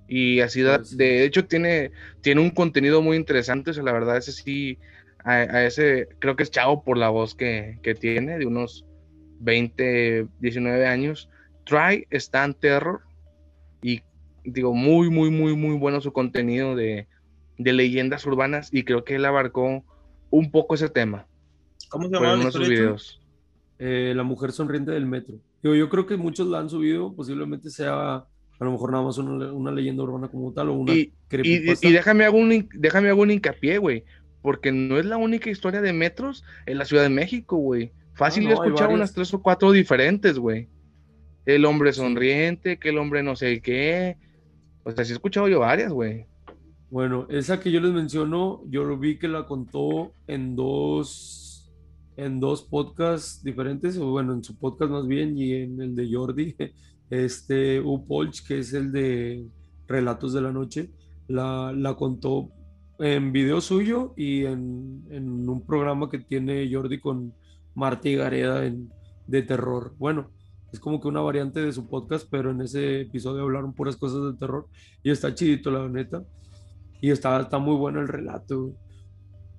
[0.08, 1.90] Y así, da- Pues de hecho, tiene,
[2.20, 3.70] tiene un contenido muy interesante.
[3.70, 4.78] O sea, la verdad, ese sí,
[5.24, 8.84] a, a ese, creo que es chavo por la voz que, que tiene, de unos
[9.40, 11.30] 20, 19 años.
[11.64, 13.00] Try Stand Terror.
[14.44, 17.06] Digo, muy, muy, muy, muy bueno su contenido de,
[17.58, 19.84] de leyendas urbanas y creo que él abarcó
[20.30, 21.26] un poco ese tema
[21.90, 23.20] ¿Cómo se llama sus videos.
[23.78, 25.36] eh, la mujer sonriente del metro.
[25.62, 28.24] Digo, yo creo que muchos la han subido, posiblemente sea
[28.60, 31.92] a lo mejor nada más una, una leyenda urbana como tal o una Y, y,
[31.92, 34.04] déjame hago un, déjame hago un hincapié, güey,
[34.40, 37.92] porque no es la única historia de metros en la Ciudad de México, güey.
[38.14, 38.90] Fácil, Ah, yo no, varias.
[38.90, 40.68] unas tres o cuatro diferentes, güey.
[41.44, 44.16] El hombre sonriente, que el hombre no sé qué.
[44.84, 46.26] O sea, sí he escuchado yo varias, güey.
[46.90, 51.72] Bueno, esa que yo les menciono, yo lo vi que la contó en dos,
[52.16, 56.12] en dos podcasts diferentes, o bueno, en su podcast más bien, y en el de
[56.12, 56.54] Jordi,
[57.10, 58.06] este U.
[58.06, 59.46] Polch, que es el de
[59.86, 60.90] Relatos de la Noche,
[61.28, 62.50] la, la contó
[62.98, 67.32] en video suyo y en, en un programa que tiene Jordi con
[67.74, 68.90] Marta y Gareda en,
[69.26, 69.94] de terror.
[69.98, 70.30] Bueno,
[70.72, 74.32] es como que una variante de su podcast, pero en ese episodio hablaron puras cosas
[74.32, 74.66] de terror
[75.02, 76.24] y está chidito, la neta.
[77.00, 78.72] Y está, está muy bueno el relato.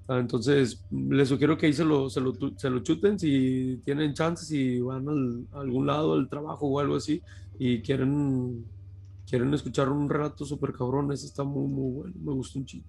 [0.07, 4.13] Ah, entonces, les sugiero que ahí se lo, se lo, se lo chuten si tienen
[4.13, 7.21] chances, si van al, a algún lado del trabajo o algo así
[7.59, 8.65] y quieren,
[9.29, 12.87] quieren escuchar un relato súper cabrón, ese está muy, muy bueno, me gusta un chingo.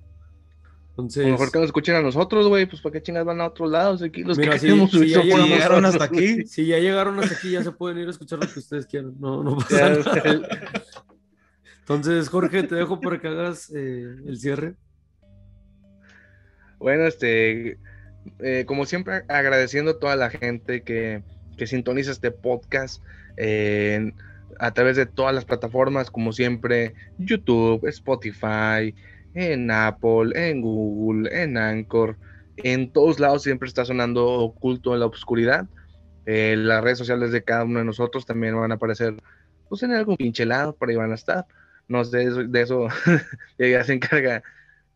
[0.97, 3.69] Entonces, mejor que nos escuchen a nosotros, güey, pues para qué chingas van a otros
[3.69, 7.35] lados aquí, los mira, que si, si ya llegaron hasta aquí, si ya llegaron hasta
[7.35, 10.49] aquí, ya se pueden ir a escuchar lo que ustedes quieran, no, no pasa nada.
[11.81, 14.77] Entonces, Jorge, te dejo para que hagas eh, el cierre.
[16.79, 17.79] Bueno, este,
[18.39, 21.25] eh, como siempre, agradeciendo a toda la gente que,
[21.57, 23.03] que sintoniza este podcast
[23.37, 24.13] eh,
[24.61, 28.95] a través de todas las plataformas, como siempre, YouTube, Spotify,
[29.35, 32.17] en Apple, en Google, en Anchor,
[32.57, 35.67] en todos lados siempre está sonando oculto en la oscuridad.
[36.27, 39.15] Eh, las redes sociales de cada uno de nosotros también van a aparecer,
[39.69, 41.47] pues en algún pinche lado, por ahí van a estar.
[41.89, 42.89] No sé, de eso
[43.59, 44.43] ya se encarga,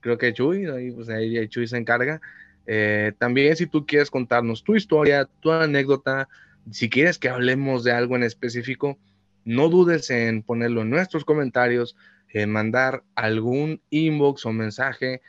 [0.00, 2.20] creo que Chuy, ahí, pues ahí Chuy se encarga.
[2.66, 6.28] Eh, también si tú quieres contarnos tu historia, tu anécdota,
[6.70, 8.98] si quieres que hablemos de algo en específico,
[9.44, 11.96] no dudes en ponerlo en nuestros comentarios,
[12.32, 15.20] en mandar algún inbox o mensaje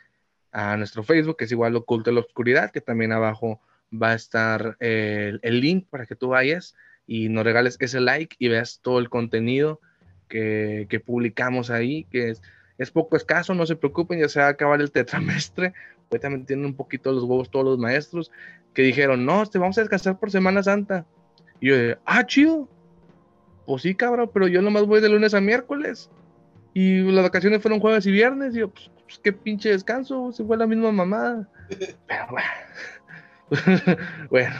[0.52, 4.76] a nuestro Facebook, que es igual Oculto la Oscuridad, que también abajo va a estar
[4.80, 6.74] el, el, link para que tú vayas
[7.06, 9.80] y nos regales ese like y veas todo el contenido
[10.28, 12.42] que, que publicamos ahí, que es,
[12.78, 15.74] es, poco escaso, no se preocupen, ya se va a acabar el tetramestre,
[16.08, 18.30] pues también tienen un poquito los huevos todos los maestros,
[18.74, 21.04] que dijeron, no, te vamos a descansar por Semana Santa.
[21.60, 21.74] Y yo,
[22.04, 22.68] ah, chido,
[23.66, 26.10] pues sí, cabrón, pero yo nomás voy de lunes a miércoles.
[26.74, 28.54] Y las vacaciones fueron jueves y viernes.
[28.54, 31.48] Y yo, pues, pues qué pinche descanso, se fue la misma mamada.
[32.06, 32.48] Pero bueno.
[34.30, 34.54] bueno,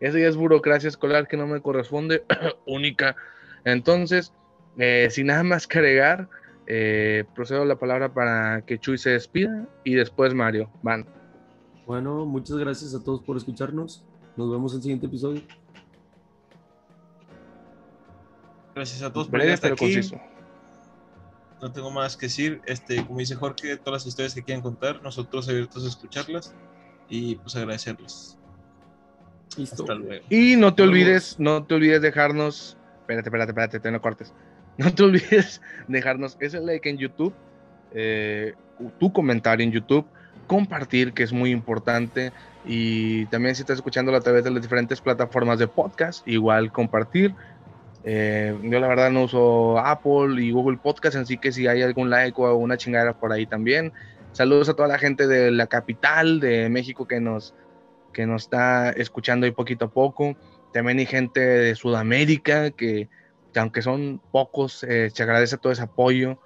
[0.00, 2.22] eso ya es burocracia escolar que no me corresponde,
[2.66, 3.16] única.
[3.64, 4.32] Entonces,
[4.78, 6.28] eh, sin nada más que agregar,
[6.68, 10.70] eh, procedo la palabra para que Chuy se despida y después Mario.
[10.82, 11.06] Van.
[11.86, 14.04] Bueno, muchas gracias a todos por escucharnos.
[14.36, 15.42] Nos vemos en el siguiente episodio.
[18.76, 19.78] Gracias a todos por estar aquí.
[19.78, 20.20] Conciso
[21.66, 22.60] no tengo más que decir.
[22.66, 26.54] Este, como dice Jorge, todas las historias que quieran contar, nosotros abiertos a escucharlas
[27.08, 28.38] y pues agradecerles.
[29.60, 30.24] Hasta luego.
[30.30, 32.76] Y no te olvides, no te olvides dejarnos.
[33.00, 34.32] Espérate, espérate, espérate, te no cortes.
[34.78, 37.32] No te olvides dejarnos ese like en YouTube,
[37.94, 38.52] eh,
[39.00, 40.04] tu comentario en YouTube,
[40.46, 42.30] compartir, que es muy importante.
[42.66, 47.34] Y también si estás escuchándolo a través de las diferentes plataformas de podcast, igual compartir
[48.08, 52.08] eh, yo la verdad no uso Apple y Google Podcast, así que si hay algún
[52.08, 53.92] like o una chingadera por ahí también.
[54.30, 57.52] Saludos a toda la gente de la capital de México que nos,
[58.12, 60.36] que nos está escuchando ahí poquito a poco.
[60.72, 63.08] También hay gente de Sudamérica que,
[63.56, 66.38] aunque son pocos, eh, se agradece todo ese apoyo.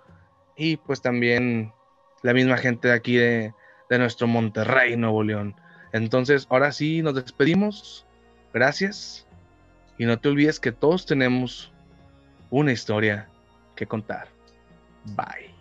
[0.56, 1.74] Y pues también
[2.22, 3.52] la misma gente de aquí de,
[3.90, 5.54] de nuestro Monterrey, Nuevo León.
[5.92, 8.06] Entonces, ahora sí, nos despedimos.
[8.54, 9.26] Gracias.
[10.00, 11.70] Y no te olvides que todos tenemos
[12.48, 13.28] una historia
[13.76, 14.28] que contar.
[15.14, 15.54] Bye.